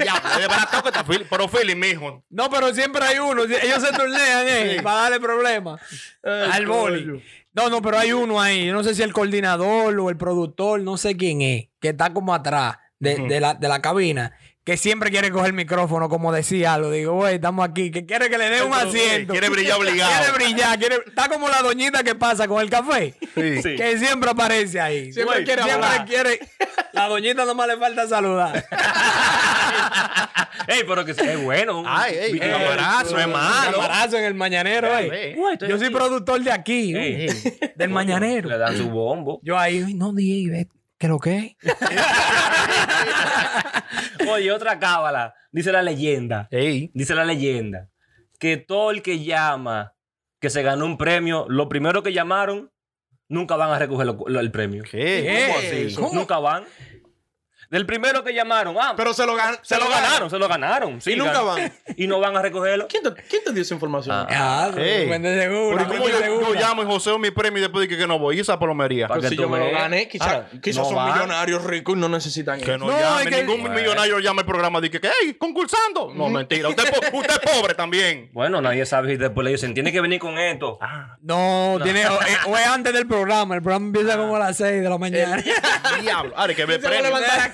Ya, 0.04 0.22
es 0.32 0.38
desbaratado 0.38 0.82
que 0.82 0.88
está 0.88 1.04
Philly, 1.04 1.26
pero 1.30 1.48
Philly, 1.48 1.74
mijo. 1.74 2.24
No, 2.30 2.48
pero 2.50 2.74
siempre 2.74 3.04
hay 3.04 3.18
uno. 3.18 3.42
Ellos 3.44 3.82
se 3.82 3.92
turnean, 3.92 4.46
eh, 4.48 4.74
Sí. 4.76 4.82
para 4.82 5.02
darle 5.02 5.20
problemas 5.20 5.80
al 6.22 6.66
boli. 6.66 7.22
No, 7.54 7.68
no, 7.70 7.82
pero 7.82 7.98
hay 7.98 8.12
uno 8.12 8.40
ahí. 8.40 8.66
Yo 8.66 8.72
no 8.74 8.84
sé 8.84 8.94
si 8.94 9.02
el 9.02 9.12
coordinador 9.12 9.98
o 9.98 10.10
el 10.10 10.16
productor, 10.16 10.80
no 10.80 10.96
sé 10.96 11.16
quién 11.16 11.40
es, 11.42 11.68
que 11.80 11.88
está 11.88 12.12
como 12.12 12.32
atrás 12.34 12.76
de, 13.00 13.16
de 13.16 13.40
la, 13.40 13.54
de 13.54 13.68
la 13.68 13.80
cabina, 13.82 14.32
que 14.68 14.76
siempre 14.76 15.10
quiere 15.10 15.30
coger 15.30 15.46
el 15.46 15.52
micrófono, 15.54 16.10
como 16.10 16.30
decía 16.30 16.74
algo. 16.74 16.90
Digo, 16.90 17.14
güey, 17.14 17.36
estamos 17.36 17.66
aquí, 17.66 17.90
que 17.90 18.04
quiere 18.04 18.28
que 18.28 18.36
le 18.36 18.50
dé 18.50 18.62
un 18.62 18.74
asiento. 18.74 19.32
Quiere 19.32 19.48
brillar 19.48 19.78
obligado. 19.80 20.12
Quiere 20.12 20.32
brillar, 20.36 20.78
quiere... 20.78 20.96
está 21.06 21.26
como 21.30 21.48
la 21.48 21.62
doñita 21.62 22.02
que 22.04 22.14
pasa 22.14 22.46
con 22.46 22.60
el 22.60 22.68
café. 22.68 23.14
Sí. 23.34 23.62
Sí. 23.62 23.76
Que 23.76 23.96
siempre 23.98 24.28
aparece 24.28 24.78
ahí. 24.78 25.10
Siempre 25.10 25.36
Güey, 25.36 25.44
quiere 25.46 25.62
siempre 25.62 25.86
hablar. 25.88 26.04
quiere. 26.06 26.38
La 26.92 27.08
doñita 27.08 27.46
nomás 27.46 27.66
le 27.66 27.78
falta 27.78 28.06
saludar. 28.08 28.62
Ey, 30.66 30.80
pero 30.86 31.02
que 31.06 31.12
es 31.12 31.42
bueno. 31.42 31.82
Ay, 31.86 32.14
ey, 32.14 32.32
Viste, 32.32 32.46
ey, 32.46 32.52
no, 32.52 32.68
abrazo, 32.70 33.12
no 33.14 33.20
es 33.20 33.28
malo. 33.28 33.80
Abrazo 33.82 34.18
en 34.18 34.24
el 34.24 34.34
mañanero, 34.34 34.98
eh. 34.98 35.32
Ey. 35.32 35.36
Yo 35.66 35.78
soy 35.78 35.86
aquí. 35.86 35.94
productor 35.94 36.42
de 36.42 36.52
aquí, 36.52 36.94
Ey. 36.94 37.28
del 37.74 37.88
mañanero. 37.88 38.50
Le 38.50 38.58
dan 38.58 38.76
su 38.76 38.90
bombo. 38.90 39.40
Yo 39.42 39.58
ahí, 39.58 39.82
"Ay, 39.86 39.94
no, 39.94 40.12
DJ, 40.12 40.68
¿qué 40.98 41.08
lo 41.08 41.18
que? 41.18 41.56
Oye, 44.30 44.52
otra 44.52 44.78
cábala. 44.78 45.34
Dice 45.50 45.72
la 45.72 45.82
leyenda. 45.82 46.48
Ey. 46.50 46.90
Dice 46.94 47.14
la 47.14 47.24
leyenda. 47.24 47.88
Que 48.38 48.56
todo 48.56 48.90
el 48.90 49.02
que 49.02 49.24
llama 49.24 49.94
que 50.40 50.50
se 50.50 50.62
ganó 50.62 50.84
un 50.84 50.98
premio, 50.98 51.46
lo 51.48 51.68
primero 51.68 52.02
que 52.02 52.12
llamaron, 52.12 52.70
nunca 53.28 53.56
van 53.56 53.72
a 53.72 53.78
recoger 53.78 54.06
lo- 54.06 54.24
lo- 54.26 54.40
el 54.40 54.50
premio. 54.52 54.84
¿Qué? 54.88 55.46
¿Cómo 55.48 55.58
así? 55.58 55.94
¿Cómo? 55.94 56.10
Nunca 56.12 56.38
van. 56.38 56.64
Del 57.70 57.84
primero 57.84 58.24
que 58.24 58.32
llamaron. 58.32 58.74
Ah, 58.80 58.94
Pero 58.96 59.12
se 59.12 59.26
lo, 59.26 59.36
gan- 59.36 59.58
se, 59.62 59.76
lo 59.78 59.88
ganaron, 59.90 60.30
se 60.30 60.38
lo 60.38 60.48
ganaron. 60.48 61.00
sí, 61.02 61.12
Y 61.12 61.16
nunca 61.16 61.42
van. 61.42 61.70
Y 61.96 62.06
no 62.06 62.18
van 62.18 62.34
a 62.34 62.40
recogerlo. 62.40 62.88
¿Quién 62.88 63.02
te, 63.02 63.12
quién 63.28 63.44
te 63.44 63.52
dio 63.52 63.60
esa 63.60 63.74
información? 63.74 64.16
Ah. 64.30 64.70
Ah, 64.70 64.70
Ey. 64.80 65.06
vende 65.06 65.38
seguro. 65.38 65.76
Pero 65.76 65.82
¿y 65.82 65.96
¿cómo 65.98 66.04
vende 66.10 66.26
yo, 66.28 66.54
yo 66.54 66.60
llamo 66.60 66.82
y 66.82 66.86
joseo 66.86 67.18
mi 67.18 67.30
premio 67.30 67.58
y 67.58 67.60
después 67.62 67.86
dije 67.86 68.00
que 68.00 68.06
no 68.06 68.18
voy? 68.18 68.38
¿Y 68.38 68.40
esa 68.40 68.58
palomería? 68.58 69.06
Pa- 69.06 69.14
Pues 69.14 69.24
que 69.24 69.28
si 69.30 69.36
tú 69.36 69.42
yo 69.42 69.48
me 69.50 69.58
lo 69.58 69.70
gané, 69.70 70.08
quizás 70.08 70.44
no 70.52 70.84
son 70.84 70.94
van. 70.94 71.12
millonarios 71.12 71.62
ricos 71.64 71.94
y 71.94 72.00
no 72.00 72.08
necesitan 72.08 72.58
Que 72.58 72.70
eso. 72.74 72.78
no, 72.78 72.86
No, 72.86 72.98
llame, 72.98 73.22
es 73.24 73.28
que- 73.28 73.36
ningún 73.44 73.60
Bueno. 73.60 73.74
millonario 73.76 74.18
llama 74.20 74.40
al 74.40 74.46
programa 74.46 74.78
y 74.78 74.82
dice 74.82 75.00
que, 75.02 75.10
hey, 75.22 75.36
concursando. 75.38 76.10
No, 76.14 76.30
mentira. 76.30 76.70
Usted, 76.70 76.84
usted 77.12 77.34
es 77.44 77.52
pobre 77.58 77.74
también. 77.74 78.30
Bueno, 78.32 78.62
nadie 78.62 78.86
sabe 78.86 79.10
si 79.10 79.16
después 79.18 79.44
le 79.44 79.50
dicen, 79.50 79.74
tiene 79.74 79.92
que 79.92 80.00
venir 80.00 80.18
con 80.20 80.38
esto. 80.38 80.78
No, 81.20 81.78
tiene, 81.82 82.06
o, 82.06 82.14
eh, 82.22 82.26
o 82.46 82.56
es 82.56 82.66
antes 82.66 82.94
del 82.94 83.06
programa. 83.06 83.56
El 83.56 83.62
programa 83.62 83.86
empieza 83.88 84.16
como 84.16 84.36
a 84.36 84.38
las 84.38 84.56
6 84.56 84.82
de 84.82 84.88
la 84.88 84.96
mañana. 84.96 85.42
Diablo. 86.00 86.32
Ahora 86.34 86.54
que 86.54 86.62
a 86.62 86.66
premio. 86.66 86.88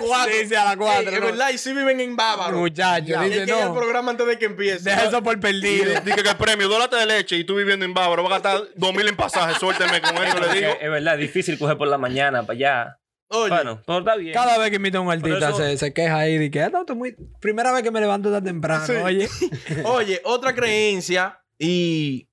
Levantar 0.04 0.18
a 0.20 0.25
las 0.25 0.26
4. 0.26 0.32
Sí, 0.40 0.46
sí, 0.49 0.54
a 0.54 0.64
las 0.64 0.76
cuatro, 0.76 1.11
Es 1.12 1.20
no. 1.20 1.26
verdad, 1.26 1.50
y 1.50 1.58
sí 1.58 1.73
viven 1.73 2.00
en 2.00 2.16
Bávaro. 2.16 2.58
Muchacho, 2.58 3.04
Tienen 3.06 3.30
dice 3.30 3.46
no. 3.46 3.75
programa 3.75 4.11
antes 4.11 4.26
de 4.26 4.38
que 4.38 4.44
empiece. 4.46 4.88
Deja 4.90 5.04
eso 5.04 5.23
por 5.23 5.38
perdido. 5.40 6.00
Dije 6.04 6.23
que 6.23 6.28
el 6.30 6.37
premio, 6.37 6.68
dos 6.68 6.78
latas 6.78 7.00
de 7.00 7.06
leche 7.06 7.37
y 7.37 7.44
tú 7.44 7.54
viviendo 7.56 7.84
en 7.84 7.94
Bávaro, 7.94 8.23
vas 8.23 8.32
a 8.32 8.34
gastar 8.40 8.68
dos 8.76 8.94
mil 8.94 9.06
en 9.08 9.16
pasaje. 9.16 9.58
Suélteme 9.58 10.00
con 10.00 10.16
eso, 10.23 10.38
le 10.40 10.52
digo. 10.61 10.73
es 10.80 10.90
verdad, 10.90 11.14
es 11.14 11.20
difícil 11.20 11.58
coger 11.58 11.76
por 11.78 11.88
la 11.88 11.99
mañana 11.99 12.42
para 12.42 12.54
allá. 12.56 12.99
Oye, 13.28 13.49
Bueno, 13.49 13.82
pero 13.87 13.99
está 14.00 14.16
bien. 14.16 14.34
Cada 14.34 14.58
vez 14.58 14.70
que 14.70 14.76
invita 14.76 14.99
a 14.99 15.00
un 15.00 15.11
artista 15.11 15.49
eso- 15.49 15.56
se, 15.56 15.78
se 15.78 15.92
queja 15.92 16.18
ahí 16.18 16.37
de 16.38 16.50
que 16.50 16.62
"Ah, 16.62 16.68
no, 16.70 16.80
estoy 16.80 16.94
muy... 16.94 17.16
primera 17.40 17.73
vez 17.73 17.82
que 17.82 17.90
me 17.90 17.99
levanto 18.00 18.30
tan 18.30 18.44
temprano, 18.44 18.84
Sí. 18.87 18.92
oye. 18.92 19.28
oye, 19.84 20.20
otra 20.25 20.54
creencia 20.54 21.40
y, 21.58 22.28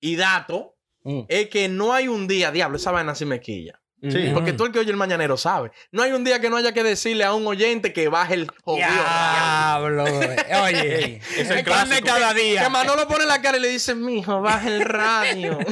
y 0.00 0.16
dato 0.16 0.76
Mm. 1.02 1.20
es 1.28 1.48
que 1.48 1.66
no 1.68 1.94
hay 1.94 2.08
un 2.08 2.28
día, 2.28 2.50
diablo, 2.52 2.76
esa 2.76 2.90
vaina 2.90 3.14
sí 3.14 3.24
me 3.24 3.40
quilla. 3.40 3.79
Sí. 4.02 4.30
Porque 4.32 4.52
todo 4.52 4.66
el 4.66 4.72
que 4.72 4.78
oye 4.78 4.90
el 4.90 4.96
mañanero 4.96 5.36
sabe. 5.36 5.72
No 5.92 6.02
hay 6.02 6.12
un 6.12 6.24
día 6.24 6.40
que 6.40 6.48
no 6.48 6.56
haya 6.56 6.72
que 6.72 6.82
decirle 6.82 7.24
a 7.24 7.34
un 7.34 7.46
oyente 7.46 7.92
que 7.92 8.08
baje 8.08 8.34
el 8.34 8.50
jodido. 8.64 8.88
Diablo, 8.88 10.04
oye. 10.64 11.20
Es 11.36 11.50
el 11.50 11.64
clásico. 11.64 12.06
cada 12.06 12.32
Que 12.34 12.40
día. 12.40 12.68
Manolo 12.70 13.06
pone 13.06 13.26
la 13.26 13.42
cara 13.42 13.58
y 13.58 13.60
le 13.60 13.68
dice, 13.68 13.94
mijo, 13.94 14.40
baja 14.40 14.68
el 14.68 14.80
radio. 14.82 15.58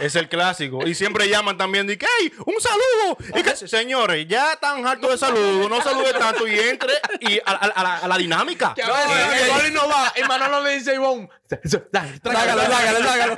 Es 0.00 0.14
el 0.16 0.28
clásico. 0.28 0.86
Y 0.86 0.94
siempre 0.94 1.28
llaman 1.28 1.56
también 1.56 1.86
de 1.86 1.96
que, 1.96 2.06
hey, 2.20 2.32
un 2.44 2.54
saludo. 2.60 3.16
Y 3.34 3.42
que, 3.42 3.56
señores, 3.56 4.26
ya 4.28 4.52
están 4.52 4.86
hartos 4.86 5.10
de 5.10 5.18
saludos. 5.18 5.68
No 5.70 5.82
salude 5.82 6.12
tanto 6.12 6.46
y 6.46 6.58
entre 6.58 6.92
y 7.20 7.38
a, 7.38 7.42
a- 7.52 7.54
a 7.54 7.82
la, 7.82 7.96
a 7.98 8.08
la 8.08 8.18
dinámica. 8.18 8.74
veces 8.76 9.42
el 9.42 9.50
boli 9.50 9.70
no 9.72 9.88
va. 9.88 10.12
Y 10.16 10.22
Manolo 10.24 10.62
le 10.62 10.76
dice 10.78 10.90
a 10.92 10.94
Ivonne, 10.94 11.28
Sácalo, 11.48 12.62
sácalo, 12.62 12.98
sácalo. 13.04 13.36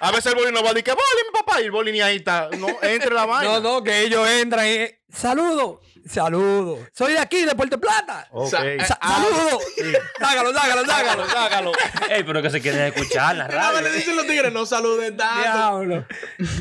A 0.00 0.10
veces 0.10 0.26
el 0.26 0.34
boli 0.34 0.52
no 0.52 0.62
va 0.62 0.68
decir 0.70 0.84
que 0.84 0.92
boli, 0.92 1.22
mi 1.26 1.32
papá. 1.38 1.60
Y 1.60 1.64
el 1.64 1.70
boli 1.70 1.92
ni 1.92 2.00
ahí 2.00 2.16
está. 2.16 2.48
No, 2.56 2.68
entre 2.82 3.12
la 3.14 3.24
vaina. 3.26 3.52
No, 3.52 3.60
no, 3.60 3.82
que 3.82 4.02
ellos 4.02 4.28
entran 4.28 4.66
y... 4.66 4.88
Saludo, 5.12 5.80
saludo. 6.06 6.78
Soy 6.92 7.12
de 7.12 7.18
aquí, 7.18 7.44
de 7.44 7.54
Puerto 7.54 7.78
Plata. 7.80 8.28
Ok. 8.30 8.48
Sa- 8.50 8.62
Sa- 8.86 8.98
saludo. 9.02 9.58
Sácalo, 10.18 10.52
sácalo, 10.52 10.84
sácalo. 10.84 11.26
Sácalo. 11.28 11.72
Ey, 12.10 12.24
pero 12.24 12.42
que 12.42 12.50
se 12.50 12.60
quieren 12.60 12.82
escuchar 12.92 13.36
la 13.36 13.46
vez 13.46 13.56
radio. 13.56 13.80
le 13.82 13.90
dicen 13.92 14.16
los 14.16 14.26
tigres, 14.26 14.52
no 14.52 14.66
saluden 14.66 15.16
tanto. 15.16 15.42
Diablo. 15.42 16.06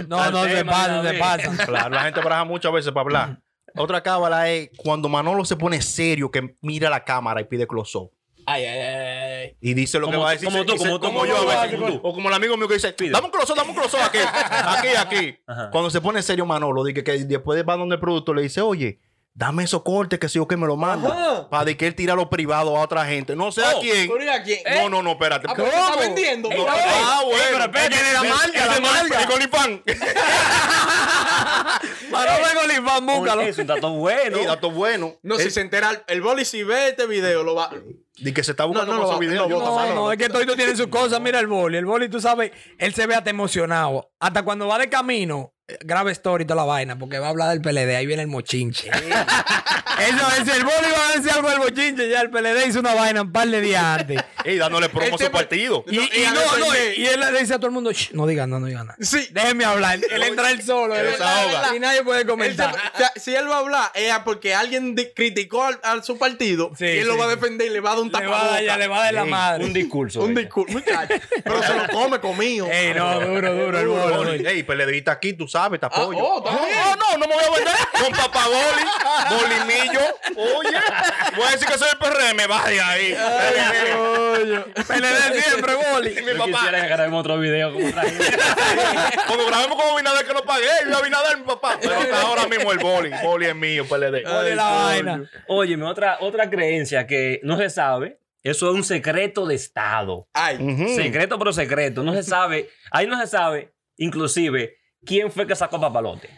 No, 0.07 0.31
no, 0.31 0.43
se 0.45 0.65
pasa, 0.65 1.03
se 1.03 1.13
pasa. 1.13 1.65
Claro, 1.65 1.89
la 1.89 2.03
gente 2.03 2.19
baraja 2.21 2.43
muchas 2.43 2.71
veces 2.71 2.91
para 2.91 3.01
hablar. 3.01 3.39
Otra 3.77 4.01
cábala 4.01 4.49
es 4.49 4.69
cuando 4.77 5.09
Manolo 5.09 5.43
se 5.43 5.55
pone 5.57 5.81
serio, 5.81 6.31
que 6.31 6.55
mira 6.61 6.89
la 6.89 7.03
cámara 7.03 7.41
y 7.41 7.43
pide 7.43 7.67
close-up. 7.67 8.11
Ay, 8.47 8.63
ay, 8.63 8.79
ay. 8.79 9.57
Y 9.59 9.73
dice 9.73 9.97
lo 9.99 10.07
que 10.09 10.17
va 10.17 10.29
a 10.29 10.31
decir. 10.33 10.47
como 10.47 10.63
tú, 10.65 10.77
como 10.77 10.99
tú, 10.99 11.07
como 11.07 11.25
yo 11.25 11.35
a 11.49 11.65
veces. 11.65 11.79
O 12.03 12.13
como 12.13 12.29
el 12.29 12.35
amigo 12.35 12.55
mío 12.57 12.67
que 12.67 12.75
dice, 12.75 12.93
Pide. 12.93 13.09
dame 13.11 13.25
un 13.25 13.31
close 13.31 13.53
dame 13.55 13.69
un 13.71 13.75
close 13.75 13.97
aquí. 14.01 14.19
Aquí, 14.19 14.87
aquí. 14.97 15.37
Cuando 15.71 15.89
se 15.89 15.99
pone 15.99 16.21
serio 16.21 16.45
Manolo, 16.45 16.83
que 16.85 17.01
después 17.01 17.65
va 17.67 17.75
donde 17.75 17.95
el 17.95 17.99
productor 18.01 18.35
le 18.35 18.43
dice, 18.43 18.61
oye, 18.61 18.99
dame 19.37 19.65
esos 19.65 19.83
cortes 19.83 20.17
que 20.17 20.29
si 20.29 20.39
yo 20.39 20.47
que 20.47 20.55
me 20.57 20.65
lo 20.65 20.77
manda. 20.77 21.09
Ajá. 21.09 21.49
Para 21.49 21.65
de 21.65 21.77
que 21.77 21.85
él 21.85 21.93
tira 21.93 22.15
lo 22.15 22.29
privado 22.29 22.75
a 22.75 22.81
otra 22.81 23.05
gente. 23.05 23.35
No 23.35 23.51
sé 23.51 23.63
a 23.63 23.75
Oh, 23.75 23.81
quién. 23.81 24.07
¿Pero 24.09 24.23
y 24.23 24.29
a 24.29 24.41
quién? 24.41 24.59
No, 24.75 24.89
no, 24.89 25.03
no, 25.03 25.11
espérate. 25.11 25.45
Ah, 25.49 25.53
se 25.55 25.63
está 25.65 25.95
vendiendo. 25.99 26.49
No, 26.49 26.65
ah, 26.67 27.19
ey, 27.21 27.25
bueno. 27.29 27.43
pero 27.51 27.63
espérate, 27.65 28.13
la 28.13 28.21
el- 28.21 28.29
marca, 28.29 28.65
la 28.65 28.73
de 28.75 28.81
marca. 28.81 29.21
el 29.21 29.27
Golifán. 29.27 29.83
Manolo 32.11 32.47
de 32.47 32.53
Golifán, 32.55 33.05
búscalo. 33.05 33.41
Es 33.41 33.57
un 33.57 33.67
dato 33.67 33.89
bueno. 33.91 34.37
Sí, 34.37 34.45
dato 34.45 34.71
bueno. 34.71 35.15
No, 35.21 35.35
si 35.37 35.43
Él- 35.43 35.51
se 35.51 35.61
entera, 35.61 36.03
el 36.07 36.21
boli 36.21 36.45
si 36.45 36.63
ve 36.63 36.89
este 36.89 37.05
video, 37.05 37.43
lo 37.43 37.55
va... 37.55 37.69
Di 38.17 38.33
que 38.33 38.43
se 38.45 38.51
está 38.51 38.63
buscando 38.63 38.93
No, 38.93 39.01
no, 39.03 39.11
no, 39.11 39.19
video. 39.19 39.43
no, 39.43 39.49
Yo 39.49 39.59
no, 39.59 39.65
no, 39.65 39.79
No, 39.79 39.85
no, 39.87 39.95
no, 39.95 40.11
es 40.13 40.17
que 40.17 40.29
todo 40.29 40.55
tiene 40.55 40.73
sus 40.77 40.87
cosas. 40.87 41.19
Mira 41.19 41.39
el 41.41 41.47
boli. 41.47 41.77
El 41.77 41.85
boli, 41.85 42.07
tú 42.07 42.21
sabes, 42.21 42.51
él 42.77 42.93
se 42.93 43.05
ve 43.07 43.15
hasta 43.15 43.29
emocionado. 43.29 44.09
Hasta 44.19 44.43
cuando 44.43 44.67
va 44.67 44.77
de 44.77 44.87
camino, 44.89 45.51
eh, 45.51 45.54
grave 45.81 46.11
story 46.11 46.43
y 46.43 46.47
toda 46.47 46.57
la 46.57 46.65
vaina, 46.65 46.97
porque 46.97 47.19
va 47.19 47.27
a 47.27 47.29
hablar 47.31 47.49
del 47.49 47.61
PLD. 47.61 47.95
Ahí 47.95 48.05
viene 48.05 48.21
el 48.21 48.27
mochinche. 48.27 48.89
Eso 49.97 50.27
es, 50.41 50.47
el 50.55 50.63
boli 50.63 50.91
va 50.91 51.07
a 51.09 51.15
decir 51.15 51.31
algo 51.31 51.49
del 51.49 51.59
mochinche. 51.59 52.09
Ya 52.09 52.19
el 52.21 52.29
PLD 52.29 52.67
hizo 52.67 52.81
una 52.81 52.93
vaina 52.93 53.21
un 53.21 53.31
par 53.31 53.47
de 53.47 53.61
días 53.61 53.81
antes. 53.83 54.21
Ey, 54.43 54.57
dándole 54.57 54.89
promo 54.89 55.15
a 55.15 55.17
su 55.17 55.31
partido. 55.31 55.83
Y, 55.87 55.95
No, 55.95 56.01
y 56.03 56.05
y 56.05 56.23
no, 56.25 56.57
no, 56.59 56.65
y 56.97 57.05
él 57.07 57.19
le 57.19 57.39
dice 57.39 57.53
a 57.53 57.57
todo 57.57 57.67
el 57.67 57.71
mundo, 57.73 57.91
"Shh, 57.91 58.11
no 58.13 58.27
digan, 58.27 58.49
no, 58.49 58.59
no 58.59 58.67
digan 58.67 58.87
nada. 58.87 58.97
Sí. 59.01 59.27
Déjenme 59.31 59.63
hablar. 59.65 59.99
Él 60.11 60.23
entra 60.23 60.51
él 60.51 60.61
solo. 60.61 60.95
Él 60.95 61.05
él- 61.05 61.11
desahoga. 61.13 61.75
y 61.75 61.79
nadie 61.79 62.03
puede 62.03 62.19
Él 62.21 62.25
se- 62.27 62.31
comentar. 62.31 62.75
o 62.93 62.97
sea, 62.97 63.11
si 63.15 63.33
él 63.33 63.49
va 63.49 63.55
a 63.55 63.59
hablar, 63.59 63.91
es 63.95 64.13
porque 64.25 64.53
alguien 64.53 64.95
criticó 65.15 65.63
al- 65.63 65.79
a, 65.81 66.03
su 66.03 66.17
partido 66.17 66.71
Sí, 66.77 66.85
y 66.85 66.97
él 66.99 67.07
lo 67.07 67.17
va 67.17 67.25
a 67.25 67.29
defender 67.29 67.67
y 67.67 67.69
le 67.71 67.79
va 67.79 67.91
a 67.91 67.95
dar 67.95 68.03
un 68.03 68.11
Le 68.11 68.19
dar, 68.25 68.63
ya 68.63 68.77
le 68.77 68.87
va 68.87 68.97
a 68.99 69.03
dar 69.05 69.13
la 69.13 69.25
madre. 69.25 69.63
Un 69.65 69.73
discurso. 69.73 70.21
Un 70.21 70.35
discurso, 70.35 70.73
muchacho. 70.73 71.13
Pero 71.43 71.63
se 71.63 71.73
lo 71.73 71.87
come 71.87 72.19
comido. 72.19 72.67
Ey, 72.69 72.93
no, 72.93 73.19
duro, 73.21 73.53
duro, 73.53 73.79
el 73.79 73.87
boli. 73.87 74.15
Boli. 74.15 74.45
Ey, 74.47 74.63
PLDista 74.63 75.13
aquí, 75.13 75.33
tú 75.33 75.47
sabes, 75.55 75.79
te 75.79 75.85
apoyo. 75.85 76.19
oh, 76.21 76.43
también. 76.43 76.75
no, 76.75 76.95
no, 76.95 77.17
no 77.17 77.27
me 77.27 77.33
voy 77.33 77.43
a 77.43 77.55
vender 77.55 77.73
con 78.01 78.11
papá 78.11 78.45
Boli, 78.47 79.39
Bolimillo. 79.39 80.01
Oye, 80.35 80.77
voy 81.35 81.47
a 81.47 81.51
decir 81.51 81.67
que 81.67 81.77
soy 81.77 81.87
el 81.91 81.97
PRM, 81.97 82.47
vaya 82.49 82.89
ahí. 82.89 83.15
PLD 84.87 85.41
siempre, 85.41 85.73
boli. 85.75 86.09
Mi 86.09 86.31
Yo 86.33 86.37
papá. 86.37 86.51
quisiera 86.51 86.81
que 86.81 86.87
grabemos 86.87 87.19
otro 87.21 87.39
video 87.39 87.71
como. 87.73 87.89
Cuando 89.27 89.45
grabemos 89.47 89.81
con 89.81 89.93
Abinader 89.93 90.25
que 90.25 90.33
lo 90.33 90.43
pagué, 90.43 90.67
y 90.89 90.93
Abinader 90.93 91.37
mi 91.37 91.43
papá. 91.43 91.77
Pero 91.81 91.95
hasta 91.99 92.21
ahora 92.21 92.47
mismo 92.47 92.71
el 92.71 92.79
Boli. 92.79 93.11
Boli 93.23 93.45
es 93.45 93.55
mío, 93.55 93.85
PLD. 93.87 94.23
Boli 94.23 94.55
la 94.55 94.69
vaina. 94.69 95.31
Óyeme, 95.47 95.85
otra, 95.85 96.17
otra 96.19 96.49
creencia 96.49 97.07
que 97.07 97.39
no 97.43 97.57
se 97.57 97.69
sabe. 97.69 98.19
Eso 98.43 98.69
es 98.69 98.75
un 98.75 98.83
secreto 98.83 99.47
de 99.47 99.55
Estado. 99.55 100.27
Ay. 100.33 100.57
Secreto, 100.95 101.39
pero 101.39 101.51
secreto. 101.51 102.03
No 102.03 102.13
se 102.13 102.21
sabe. 102.23 102.69
Ahí 102.91 103.07
no 103.07 103.19
se 103.19 103.25
sabe, 103.25 103.73
inclusive, 103.97 104.77
quién 105.05 105.31
fue 105.31 105.45
que 105.47 105.55
sacó 105.55 105.79
Papalote. 105.79 106.29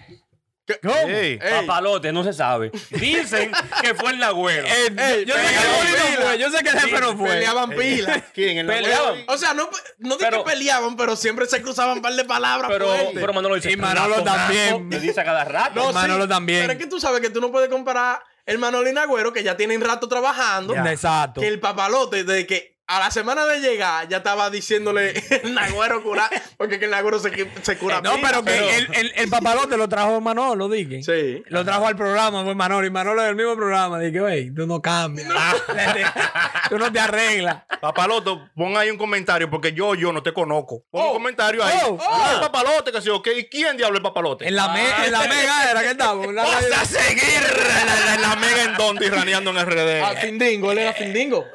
Ey. 0.68 1.40
Ey. 1.42 1.50
Papalote, 1.66 2.12
no 2.12 2.26
se 2.26 2.34
sabe. 2.34 2.72
Dicen 2.90 3.52
que 3.82 3.96
fue 3.96 4.12
el 4.12 4.20
Nagüero. 4.20 4.68
Ey, 4.68 5.26
Yo 5.26 5.34
sé 5.36 5.42
que 5.54 5.54
peleaban 5.54 5.78
Boli 5.78 5.92
no 6.18 6.26
fue. 6.26 6.38
Yo 6.38 6.52
sé 6.52 6.64
que 6.64 6.70
el 6.70 6.80
jefe 6.80 7.00
no 7.00 7.18
fue. 7.18 7.30
Peleaban 7.30 7.70
pila. 7.70 8.22
¿Quién? 8.34 8.58
El 8.58 8.68
Peleaban. 8.68 9.24
O 9.30 9.38
sea, 9.38 9.54
no, 9.54 9.70
no 10.00 10.18
di 10.18 10.26
Pero- 10.26 10.44
que 10.44 10.50
peleaban, 10.52 10.98
pero 10.98 11.16
siempre 11.16 11.46
se 11.46 11.62
cruzaban 11.62 11.98
un 11.98 12.02
par 12.02 12.14
de 12.14 12.26
palabras 12.26 12.70
Pero, 12.70 12.88
fuertes. 12.88 13.12
pero 13.14 13.34
Manolo 13.34 13.56
dice. 13.56 13.72
Y 13.72 13.78
Manolo 13.78 14.16
"Rato, 14.16 14.24
también". 14.26 14.74
rato", 14.74 14.84
Le 14.90 15.00
dice 15.00 15.22
a 15.22 15.24
cada 15.24 15.46
rato. 15.46 15.72
No, 15.76 15.94
Manolo 15.94 16.24
sí, 16.24 16.30
también. 16.30 16.62
Pero 16.64 16.74
es 16.74 16.80
que 16.80 16.88
tú 16.88 17.00
sabes 17.00 17.22
que 17.22 17.30
tú 17.30 17.40
no 17.40 17.50
puedes 17.50 17.70
comparar 17.70 18.20
el 18.46 18.58
Manolo 18.58 18.90
y 18.90 18.94
Nagüero, 18.94 19.32
que 19.32 19.44
ya 19.44 19.56
tienen 19.56 19.80
rato 19.80 20.10
trabajando, 20.10 20.76
Exacto. 20.76 21.40
que 21.40 21.48
el 21.48 21.62
papalote, 21.62 22.26
de 22.26 22.46
que 22.46 22.77
a 22.88 23.00
la 23.00 23.12
semana 23.12 23.46
de 23.46 23.60
llegar 23.60 24.08
ya 24.08 24.18
estaba 24.18 24.50
diciéndole 24.50 25.12
el 25.44 25.54
Nagüero 25.54 26.02
curar, 26.02 26.30
porque 26.58 26.80
que 26.80 26.86
el 26.86 26.92
Nagüero 26.92 27.20
se, 27.20 27.32
se 27.62 27.78
cura 27.78 28.02
No, 28.02 28.16
pila, 28.16 28.28
pero 28.28 28.44
que 28.44 28.78
el, 28.78 28.88
el, 28.94 29.12
el 29.16 29.30
papalote 29.30 29.78
lo 29.78 29.90
trajo 29.90 30.22
Manolo, 30.22 30.70
dije. 30.70 31.04
Sí. 31.04 31.44
Lo 31.48 31.64
trajo 31.66 31.88
al 31.88 31.96
programa, 31.96 32.44
fue 32.44 32.56
Manolo. 32.56 32.88
Y 32.88 32.90
Manolo 32.90 33.22
en 33.24 33.30
el 33.30 33.36
mismo 33.36 33.56
programa. 33.56 34.00
Dije, 34.00 34.22
wey, 34.22 34.52
tú 34.52 34.66
no 34.66 34.82
cambias. 34.82 35.28
tú 36.70 36.78
no 36.78 36.92
te 36.92 37.00
arreglas. 37.00 37.64
Papaloto, 37.82 38.50
pon 38.56 38.76
ahí 38.78 38.90
un 38.90 38.98
comentario 38.98 39.50
porque 39.50 39.74
yo, 39.74 39.96
yo 39.96 40.12
no 40.12 40.24
te 40.24 40.34
conozco. 40.34 40.84
Pon 40.92 41.02
un 41.04 41.08
Oh, 41.10 41.14
comentario 41.14 41.64
ahí. 41.64 41.78
oh, 41.86 41.98
Ah, 42.02 42.32
el 42.36 42.40
papalote, 42.42 42.92
que 42.92 43.02
sí, 43.02 43.10
ok. 43.10 43.28
¿Y 43.38 43.46
quién 43.46 43.78
diablo 43.78 43.98
es 43.98 44.04
papalote? 44.04 44.48
En 44.48 44.56
la, 44.56 44.68
me- 44.70 45.06
en 45.06 45.12
la 45.12 45.20
mega 45.28 45.72
era 45.72 45.82
que 45.82 45.94
la 45.94 46.14
Vas 46.44 46.82
a 46.82 46.86
seguir 46.86 47.24
en 47.24 47.86
la, 47.88 48.16
en 48.16 48.22
la 48.22 48.36
mega 48.36 48.64
en 48.64 48.74
donde 48.76 49.10
raneando 49.10 49.52
en 49.52 49.66
RD. 49.66 50.02
Ah, 50.04 50.14
Findingo, 50.20 50.72
él 50.72 50.80
era 50.80 50.94
Findingo. 50.94 51.46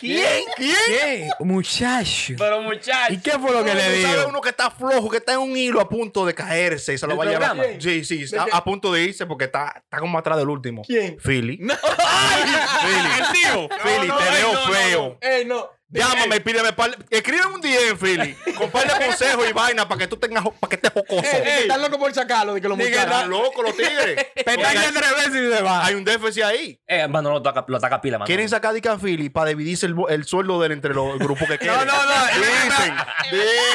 ¿Quién? 0.00 0.44
¿Quién? 0.56 0.74
¿Qué? 0.86 1.28
Muchacho. 1.40 2.34
Pero 2.38 2.60
muchachos. 2.62 3.10
¿Y 3.16 3.18
qué 3.20 3.32
fue 3.32 3.52
lo 3.52 3.64
que 3.64 3.74
le 3.74 3.80
¿Tú 3.82 4.02
¿Sabes 4.02 4.16
dijo? 4.16 4.28
uno 4.28 4.40
que 4.40 4.48
está 4.50 4.70
flojo, 4.70 5.10
que 5.10 5.18
está 5.18 5.32
en 5.34 5.38
un 5.40 5.56
hilo 5.56 5.80
a 5.80 5.88
punto 5.88 6.24
de 6.26 6.34
caerse 6.34 6.94
y 6.94 6.98
se 6.98 7.06
lo 7.06 7.12
¿El 7.14 7.18
va 7.20 7.24
a 7.24 7.26
llevar? 7.26 7.56
Sí, 7.80 8.04
sí, 8.04 8.24
¿De 8.24 8.38
a, 8.38 8.46
a 8.52 8.64
punto 8.64 8.92
de 8.92 9.02
irse 9.02 9.26
porque 9.26 9.44
está, 9.44 9.74
está 9.84 9.98
como 9.98 10.18
atrás 10.18 10.38
del 10.38 10.48
último. 10.48 10.82
¿Quién? 10.86 11.18
Philly. 11.18 11.58
No. 11.70 11.74
Philly. 11.76 13.10
El 13.18 13.32
tío. 13.32 13.68
Philly, 13.82 14.08
no, 14.08 14.16
te 14.18 14.30
veo 14.30 14.52
no, 14.52 14.66
no, 14.66 14.72
feo. 14.72 15.18
No. 15.22 15.28
Ey, 15.28 15.44
no. 15.44 15.79
Llámame 15.92 16.36
y 16.36 16.40
pídeme 16.40 16.72
par, 16.72 16.96
escribe 17.10 17.46
un 17.46 17.60
DM, 17.60 17.98
Philly, 17.98 18.34
con 18.56 18.70
par 18.70 18.86
de 18.86 19.04
consejos 19.04 19.44
y 19.48 19.52
vaina 19.52 19.88
para 19.88 19.98
que 19.98 20.06
tú 20.06 20.16
tengas, 20.16 20.44
para 20.60 20.68
que 20.68 20.76
estés 20.76 20.92
jocoso. 20.92 21.22
Ey, 21.22 21.42
ey, 21.44 21.62
están 21.62 21.82
locos 21.82 21.98
por 21.98 22.14
sacarlo 22.14 22.54
de 22.54 22.60
que 22.60 22.68
muchachos. 22.68 22.92
Están 22.92 23.28
locos 23.30 23.64
los 23.64 23.76
tigres. 23.76 24.26
Pestaña 24.34 24.82
tres 24.94 25.10
veces 25.16 25.34
y 25.34 25.56
se 25.56 25.62
va. 25.62 25.84
Hay 25.84 25.94
un 25.94 26.04
déficit 26.04 26.44
ahí. 26.44 26.80
Eh, 26.86 27.08
Manolo 27.08 27.40
lo 27.40 27.40
ataca, 27.40 27.64
lo 27.66 27.76
ataca 27.76 28.00
pila, 28.00 28.18
Manolo. 28.18 28.26
Quieren 28.26 28.48
sacar 28.48 28.72
de 28.72 28.80
Philly 28.98 29.30
para 29.30 29.50
dividirse 29.50 29.86
el, 29.86 29.96
el 30.08 30.24
sueldo 30.24 30.60
de 30.60 30.66
él 30.66 30.72
entre 30.72 30.94
los 30.94 31.18
grupos 31.18 31.48
que 31.48 31.58
quieren. 31.58 31.76
no, 31.78 31.84
no. 31.84 32.10
Dicen, 32.40 32.94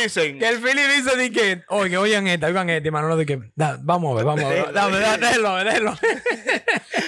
dicen. 0.04 0.40
Que 0.40 0.48
el 0.48 0.60
Philly 0.60 0.84
dice 0.84 1.18
de 1.18 1.32
que, 1.32 1.64
oye, 1.68 1.98
oigan 1.98 2.28
esta, 2.28 2.48
oigan 2.48 2.70
esta, 2.70 2.92
Manolo 2.92 3.18
de 3.18 3.26
que, 3.26 3.40
da, 3.56 3.78
vamos 3.82 4.14
a 4.14 4.16
ver, 4.16 4.26
vamos 4.26 4.44
a 4.46 4.50
ver, 4.50 4.72
dame, 4.72 4.98
déjelo, 5.00 5.56
déjelo. 5.58 5.98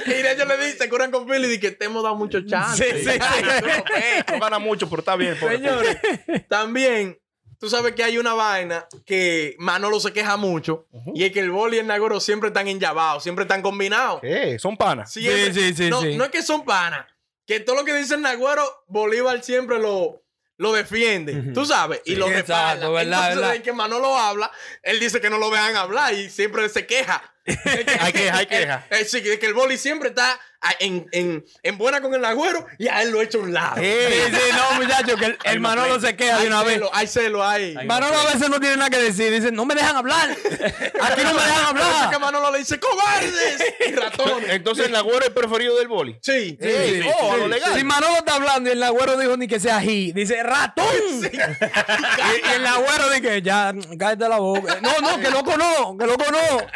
Y 0.05 0.11
ellos 0.11 0.47
le 0.47 0.57
dicen, 0.57 0.77
se 0.79 0.89
curan 0.89 1.11
con 1.11 1.27
Philly 1.27 1.53
y 1.53 1.59
que 1.59 1.71
te 1.71 1.85
hemos 1.85 2.03
dado 2.03 2.15
mucho 2.15 2.41
chance. 2.45 2.83
Sí, 2.83 3.03
sí, 3.05 3.11
sí. 3.11 4.33
No 4.33 4.39
gana 4.39 4.59
mucho, 4.59 4.89
pero 4.97 5.01
está 5.01 5.15
bien. 5.15 5.37
pobre 5.39 5.57
Señores, 5.57 5.97
también 6.49 7.19
tú 7.59 7.69
sabes 7.69 7.93
que 7.93 8.03
hay 8.03 8.17
una 8.17 8.33
vaina 8.33 8.87
que 9.05 9.55
Manolo 9.59 9.99
se 9.99 10.13
queja 10.13 10.37
mucho 10.37 10.87
y 11.13 11.23
es 11.23 11.31
que 11.31 11.39
el 11.39 11.51
boli 11.51 11.77
y 11.77 11.79
el 11.79 11.87
nagoro 11.87 12.19
siempre 12.19 12.49
están 12.49 12.67
enllabados, 12.67 13.23
siempre 13.23 13.43
están 13.43 13.61
combinados. 13.61 14.21
¿Qué? 14.21 14.59
Son 14.59 14.77
panas. 14.77 15.11
Sí, 15.11 15.27
sí, 15.53 15.73
sí, 15.73 15.89
no, 15.89 16.01
sí. 16.01 16.15
no 16.15 16.25
es 16.25 16.31
que 16.31 16.43
son 16.43 16.65
panas, 16.65 17.05
que 17.45 17.59
todo 17.59 17.75
lo 17.75 17.85
que 17.85 17.93
dice 17.93 18.15
el 18.15 18.21
nagüero, 18.21 18.63
Bolívar 18.87 19.41
siempre 19.43 19.79
lo, 19.79 20.23
lo 20.57 20.73
defiende. 20.73 21.53
Tú 21.53 21.65
sabes, 21.65 22.01
y 22.05 22.15
lo 22.15 22.27
exacto, 22.27 22.47
respalda. 22.47 22.89
verdad, 22.89 23.03
Entonces, 23.03 23.35
verdad. 23.35 23.55
en 23.55 23.61
que 23.61 23.73
Manolo 23.73 24.17
habla, 24.17 24.51
él 24.83 24.99
dice 24.99 25.21
que 25.21 25.29
no 25.29 25.37
lo 25.37 25.49
vean 25.49 25.75
hablar 25.75 26.13
y 26.13 26.29
siempre 26.29 26.67
se 26.69 26.85
queja. 26.85 27.33
Hay 28.01 28.11
queja, 28.11 28.37
hay 28.37 28.45
queja. 28.45 28.85
Eh, 28.91 29.05
sí, 29.05 29.21
que 29.23 29.45
el 29.45 29.53
boli 29.53 29.77
siempre 29.77 30.09
está 30.09 30.37
en, 30.79 31.07
en, 31.11 31.45
en 31.63 31.77
buena 31.77 32.01
con 32.01 32.13
el 32.13 32.21
nagüero 32.21 32.65
y 32.77 32.87
a 32.87 33.01
él 33.01 33.11
lo 33.11 33.21
echa 33.21 33.37
a 33.37 33.41
un 33.41 33.53
lado. 33.53 33.75
Sí, 33.77 33.83
sí, 33.83 34.39
no, 34.53 34.81
muchachos, 34.81 35.19
que 35.19 35.25
el, 35.25 35.37
el 35.43 35.59
Manolo 35.59 35.99
se 35.99 36.15
queda 36.15 36.39
de 36.39 36.47
una 36.47 36.63
vez. 36.63 36.75
celo, 36.75 36.89
hay 36.93 37.07
celo 37.07 37.43
ahí. 37.47 37.75
Hay- 37.77 37.85
Manolo 37.87 38.17
a 38.19 38.25
veces 38.25 38.49
no 38.49 38.59
tiene 38.59 38.77
nada 38.77 38.89
que 38.89 38.97
decir. 38.99 39.31
Dice, 39.31 39.51
no 39.51 39.65
me 39.65 39.75
dejan 39.75 39.95
hablar. 39.95 40.29
Aquí 40.29 41.21
no 41.23 41.33
me 41.33 41.41
dejan 41.41 41.75
es 41.77 41.81
que 41.81 42.15
hablar. 42.15 42.19
Manolo 42.19 42.51
le 42.51 42.59
dice 42.59 42.79
¡Cobardes! 42.79 43.63
y 43.87 43.91
ratones. 43.93 44.49
Entonces 44.49 44.85
el 44.87 44.91
Nagüero 44.91 45.19
es 45.19 45.27
el 45.27 45.33
preferido 45.33 45.77
del 45.77 45.87
boli. 45.87 46.17
Sí, 46.21 46.57
sí, 46.61 46.69
sí, 47.01 47.09
oh, 47.21 47.37
lo 47.37 47.47
legal. 47.47 47.73
Si 47.77 47.83
Manolo 47.83 48.17
está 48.17 48.35
hablando 48.35 48.69
y 48.69 48.73
el 48.73 48.83
agüero 48.83 49.17
dijo 49.17 49.37
ni 49.37 49.47
que 49.47 49.59
sea 49.59 49.77
ají, 49.77 50.11
dice 50.13 50.41
ratón. 50.43 50.85
y, 51.21 52.47
y 52.47 52.53
el 52.55 52.65
agüero 52.65 53.09
dice 53.11 53.41
ya, 53.41 53.73
cállate 53.99 54.27
la 54.29 54.37
boca. 54.39 54.79
No, 54.81 54.91
no, 54.99 55.19
que 55.19 55.29
loco 55.29 55.55
no, 55.57 55.97
que 55.97 56.05
loco 56.05 56.25
no. 56.31 56.67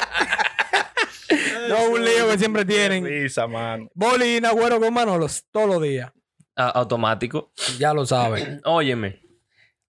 no, 1.69 1.89
un 1.91 2.03
lío 2.03 2.29
que 2.29 2.37
siempre 2.37 2.65
tienen. 2.65 3.05
Risa, 3.05 3.47
mano. 3.47 3.89
Boli 3.93 4.37
y 4.37 4.41
Nagüero 4.41 4.79
con 4.79 4.93
Manolo 4.93 5.27
todos 5.51 5.67
los 5.67 5.81
días. 5.81 6.11
Ah, 6.55 6.69
automático. 6.75 7.51
Ya 7.77 7.93
lo 7.93 8.05
saben. 8.05 8.61
Óyeme. 8.65 9.21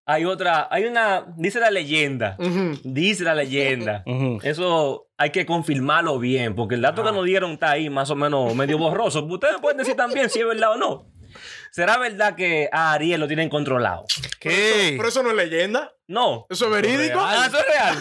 Hay 0.05 0.25
otra, 0.25 0.67
hay 0.71 0.85
una, 0.85 1.25
dice 1.37 1.61
la 1.61 1.71
leyenda. 1.71 2.37
Dice 2.83 3.23
la 3.25 3.35
leyenda. 3.35 4.03
Eso 4.43 5.09
hay 5.17 5.31
que 5.31 5.47
confirmarlo 5.47 6.19
bien, 6.19 6.57
porque 6.57 6.75
el 6.75 6.83
dato 6.83 7.05
que 7.05 7.13
nos 7.13 7.25
dieron 7.25 7.53
está 7.53 7.71
ahí 7.71 7.89
más 7.89 8.11
o 8.11 8.17
menos 8.17 8.55
medio 8.55 8.79
borroso. 8.79 9.25
Ustedes 9.31 9.57
pueden 9.61 9.79
decir 9.79 9.95
también 9.95 10.29
si 10.29 10.41
es 10.41 10.47
verdad 10.47 10.73
o 10.73 10.77
no. 10.77 11.13
¿Será 11.71 11.97
verdad 11.97 12.35
que 12.35 12.69
a 12.71 12.93
Ariel 12.93 13.21
lo 13.21 13.27
tienen 13.27 13.49
controlado? 13.49 14.05
¿Qué? 14.39 14.95
Pero 14.97 15.09
eso 15.09 15.23
no 15.23 15.31
es 15.31 15.37
leyenda. 15.37 15.93
No. 16.07 16.47
Eso 16.51 16.67
es 16.67 16.71
verídico. 16.73 17.19
Ah, 17.19 17.47
eso 17.47 17.59
es 17.59 17.67
real. 17.67 17.97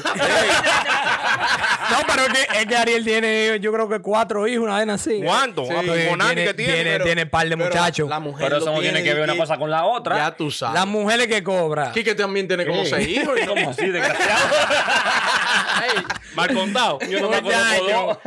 No, 1.91 1.97
pero 2.07 2.21
es 2.23 2.33
que, 2.47 2.59
es 2.59 2.65
que 2.65 2.75
Ariel 2.75 3.03
tiene, 3.03 3.59
yo 3.59 3.71
creo 3.71 3.87
que 3.89 3.99
cuatro 3.99 4.47
hijos, 4.47 4.63
una 4.65 4.79
vez 4.79 4.89
así. 4.89 5.21
¿Cuánto? 5.23 5.65
Sí, 5.65 5.71
Ah, 5.75 5.81
Tiene, 5.81 6.45
que 6.45 6.53
tiene. 6.53 6.73
tiene, 6.73 6.91
pero- 6.91 7.05
tiene 7.05 7.25
par 7.25 7.47
de 7.49 7.57
Pero 7.57 7.69
muchachos. 7.69 8.09
La 8.09 8.19
mujer 8.19 8.45
Pero 8.47 8.57
eso 8.61 8.73
no 8.73 8.79
tiene 8.79 9.03
que 9.03 9.13
ver 9.13 9.23
una 9.23 9.37
cosa 9.37 9.57
con 9.57 9.69
la 9.69 9.85
otra. 9.85 10.15
Ya 10.17 10.31
tú 10.35 10.49
sabes. 10.51 10.75
Las 10.75 10.87
mujeres 10.87 11.27
que 11.27 11.43
cobra. 11.43 11.91
Quique 11.91 12.15
también 12.15 12.47
tiene 12.47 12.65
como 12.65 12.85
seis 12.85 13.07
hijos. 13.07 13.39
y 13.41 13.45
¿Cómo 13.47 13.69
así, 13.69 13.87
desgraciado? 13.87 14.41
Mal 16.35 16.53
contado. 16.53 16.99
Yo 17.09 17.19
no 17.19 17.29
me 17.29 17.41
dos. 17.41 18.17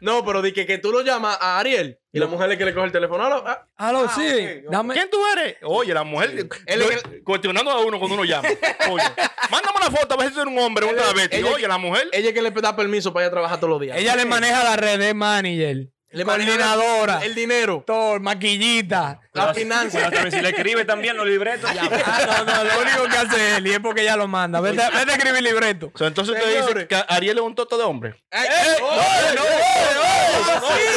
No, 0.00 0.24
pero 0.24 0.42
di 0.42 0.52
que, 0.52 0.66
que 0.66 0.78
tú 0.78 0.92
lo 0.92 1.02
llamas 1.02 1.38
a 1.40 1.58
Ariel 1.58 1.98
y 2.12 2.18
la 2.20 2.26
mujer 2.26 2.52
es 2.52 2.58
que 2.58 2.64
le 2.64 2.74
coge 2.74 2.86
el 2.86 2.92
teléfono. 2.92 3.24
Aló, 3.24 3.42
ah, 3.46 3.66
Aló, 3.76 4.04
Ah, 4.08 4.12
sí. 4.14 4.62
Dame. 4.70 4.94
¿Quién 4.94 5.08
tú 5.10 5.18
eres? 5.32 5.56
Oye, 5.62 5.92
la 5.94 6.04
mujer 6.04 6.30
Él 6.66 6.80
yo- 6.80 6.90
es 6.90 7.02
cuestionando 7.24 7.70
a 7.70 7.80
uno 7.80 7.98
cuando 7.98 8.14
uno 8.16 8.24
llama. 8.24 8.46
Oye, 8.90 9.04
mándame 9.50 9.76
una 9.78 9.90
foto 9.96 10.14
a 10.14 10.18
ver 10.18 10.28
si 10.32 10.38
eres 10.38 10.52
un 10.52 10.58
hombre, 10.58 10.84
un 10.84 10.90
Él 10.92 10.98
es- 10.98 11.02
travesti. 11.04 11.36
ella- 11.38 11.50
Oye, 11.54 11.66
la 11.66 11.78
mujer. 11.78 12.06
Ella 12.12 12.28
es 12.28 12.34
que 12.34 12.42
le 12.42 12.50
da 12.50 12.76
permiso 12.76 13.12
para 13.14 13.24
ir 13.24 13.28
a 13.28 13.30
trabajar 13.30 13.56
todos 13.58 13.70
los 13.70 13.80
días. 13.80 13.96
Ella 13.96 14.14
le 14.16 14.26
maneja 14.26 14.62
las 14.62 14.76
redes, 14.76 15.14
manager. 15.14 15.88
Le 16.10 16.24
maneja 16.24 16.50
coordinadora. 16.52 17.24
El 17.24 17.34
dinero. 17.34 17.82
Todo, 17.84 18.20
maquillita. 18.20 19.20
La 19.32 19.42
Pero- 19.52 19.54
finanza. 19.54 20.00
también 20.10 20.30
si 20.30 20.40
le 20.40 20.50
escribe 20.50 20.84
también 20.84 21.16
los 21.16 21.26
libretos. 21.26 21.68
Ah, 21.76 22.44
no, 22.46 22.54
no, 22.54 22.64
lo 22.64 22.80
único 22.82 23.02
que 23.08 23.16
hace 23.16 23.56
él 23.56 23.66
y 23.66 23.72
es 23.72 23.80
porque 23.80 24.02
ella 24.02 24.14
lo 24.14 24.28
manda. 24.28 24.60
Vete, 24.60 24.76
vete 24.76 25.10
a 25.10 25.14
escribir 25.16 25.42
libreto. 25.42 25.90
Entonces 25.98 26.36
te 26.36 26.42
Señores. 26.42 26.66
dice 26.74 26.86
que 26.86 27.02
Ariel 27.08 27.38
es 27.38 27.42
un 27.42 27.54
toto 27.56 27.76
de 27.76 27.82
hombre. 27.82 28.22
No, 28.32 28.38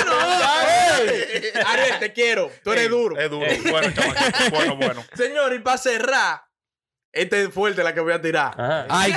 no, 0.06 0.40
no. 0.40 1.68
Ariel, 1.68 2.00
te 2.00 2.14
quiero. 2.14 2.52
Tú 2.64 2.72
eres 2.74 2.90
duro. 2.90 3.18
Es 3.20 3.30
duro. 3.30 3.46
Bueno, 3.72 3.92
chaval. 3.94 4.16
Bueno, 4.52 4.76
bueno. 4.76 5.06
Señor, 5.16 5.54
y 5.54 5.60
para 5.60 5.78
cerrar, 5.78 6.42
esta 7.12 7.38
es 7.38 7.50
fuerte 7.52 7.84
la 7.84 7.94
que 7.94 8.02
voy 8.02 8.14
a 8.14 8.22
tirar. 8.22 8.52
Ajá. 8.60 8.86
Ay, 8.90 9.16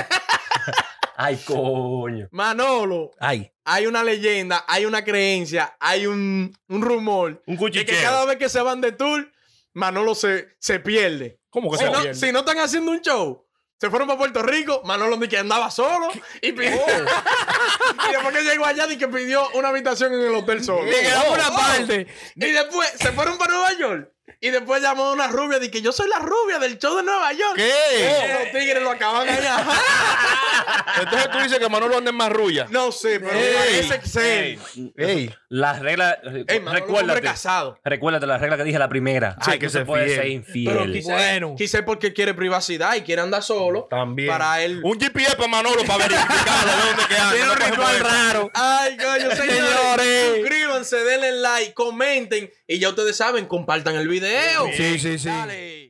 Ay, 1.23 1.37
coño. 1.45 2.27
Manolo, 2.31 3.11
Ay. 3.19 3.51
hay 3.65 3.85
una 3.85 4.03
leyenda, 4.03 4.65
hay 4.67 4.85
una 4.85 5.03
creencia, 5.03 5.75
hay 5.79 6.07
un, 6.07 6.55
un 6.67 6.81
rumor 6.81 7.43
Un 7.45 7.55
de 7.55 7.59
cuchicheo. 7.59 7.85
que 7.95 8.01
cada 8.03 8.25
vez 8.25 8.37
que 8.37 8.49
se 8.49 8.61
van 8.61 8.81
de 8.81 8.91
tour, 8.93 9.31
Manolo 9.73 10.15
se, 10.15 10.55
se 10.59 10.79
pierde. 10.79 11.39
¿Cómo 11.49 11.69
que 11.71 11.77
Si 11.77 11.83
se 11.83 11.91
no, 11.91 11.99
pierde? 12.01 12.15
si 12.15 12.31
no 12.31 12.39
están 12.39 12.57
haciendo 12.59 12.91
un 12.91 13.01
show, 13.01 13.45
se 13.79 13.89
fueron 13.89 14.07
para 14.07 14.17
Puerto 14.19 14.41
Rico, 14.43 14.81
Manolo 14.85 15.17
ni 15.17 15.27
que 15.27 15.37
andaba 15.37 15.69
solo 15.71 16.09
y 16.41 16.51
pidió. 16.51 16.71
y 18.09 18.11
después 18.11 18.35
que 18.35 18.43
llegó 18.43 18.65
allá, 18.65 18.85
ni 18.87 18.97
que 18.97 19.07
pidió 19.07 19.47
una 19.55 19.69
habitación 19.69 20.13
en 20.13 20.21
el 20.21 20.35
hotel 20.35 20.63
solo. 20.63 20.83
le 20.83 20.99
una 21.31 21.49
Oh. 21.49 21.55
parte. 21.55 22.07
Y 22.35 22.45
después 22.51 22.89
se 22.99 23.11
fueron 23.11 23.37
para 23.37 23.53
Nueva 23.53 23.73
York. 23.77 24.11
Y 24.39 24.49
después 24.49 24.81
llamó 24.81 25.05
a 25.07 25.13
una 25.13 25.27
rubia 25.27 25.59
de 25.59 25.69
que 25.69 25.81
yo 25.81 25.91
soy 25.91 26.07
la 26.09 26.19
rubia 26.19 26.59
del 26.59 26.77
show 26.79 26.95
de 26.97 27.03
Nueva 27.03 27.33
York. 27.33 27.55
¿Qué? 27.55 28.33
Los 28.43 28.51
tigres 28.51 28.81
lo 28.83 28.91
acaban 28.91 29.27
allá. 29.27 29.65
Entonces 31.01 31.29
tú 31.31 31.37
dices 31.39 31.59
que 31.59 31.69
Manolo 31.69 31.97
anda 31.97 32.09
en 32.11 32.15
marrulla. 32.17 32.67
No 32.69 32.91
sé, 32.91 33.19
pero 33.19 33.33
Ey. 33.33 33.53
parece 33.87 33.99
que 33.99 34.39
Ey, 34.41 34.59
sí. 34.73 34.93
Ey. 34.97 35.35
Las 35.49 35.79
reglas. 35.79 36.17
Ey, 36.47 36.59
Manolo 36.59 36.85
recuérdate. 36.85 37.21
casado. 37.21 37.79
Recuérdate 37.83 38.25
la 38.27 38.37
regla 38.37 38.57
que 38.57 38.63
dije 38.63 38.79
la 38.79 38.89
primera. 38.89 39.35
Sí, 39.43 39.51
que 39.59 39.69
ser 39.69 39.81
se 39.81 39.85
puede 39.85 40.05
fiel. 40.05 40.15
ser 40.15 40.23
Pero 40.65 40.83
infiel. 40.85 40.93
quizá, 40.93 41.13
Bueno. 41.13 41.55
quizá 41.57 41.85
porque 41.85 42.13
quiere 42.13 42.33
privacidad 42.33 42.95
y 42.95 43.01
quiere 43.01 43.21
andar 43.21 43.43
solo. 43.43 43.87
También. 43.89 44.29
Para 44.29 44.61
él. 44.61 44.81
Un 44.83 44.99
GPS 44.99 45.35
para 45.35 45.47
Manolo 45.47 45.83
para 45.85 46.07
verificarlo 46.07 46.71
de 46.71 46.87
dónde 46.87 47.03
que 47.09 47.15
anda. 47.17 47.35
Tiene 47.35 47.49
un 47.51 47.57
ritual 47.57 47.99
raro. 47.99 48.51
Ay, 48.53 48.97
coño, 48.97 49.31
señores. 49.35 49.61
Señores. 49.61 50.35
Suscríbanse, 50.37 50.97
denle 51.03 51.31
like, 51.33 51.73
comenten. 51.73 52.51
Y 52.67 52.79
ya 52.79 52.89
ustedes 52.89 53.15
saben, 53.17 53.45
compartan 53.47 53.95
el 53.95 54.07
video. 54.21 54.67
Sí, 54.75 54.99
sí, 54.99 55.19
sí. 55.19 55.27
Dale. 55.27 55.80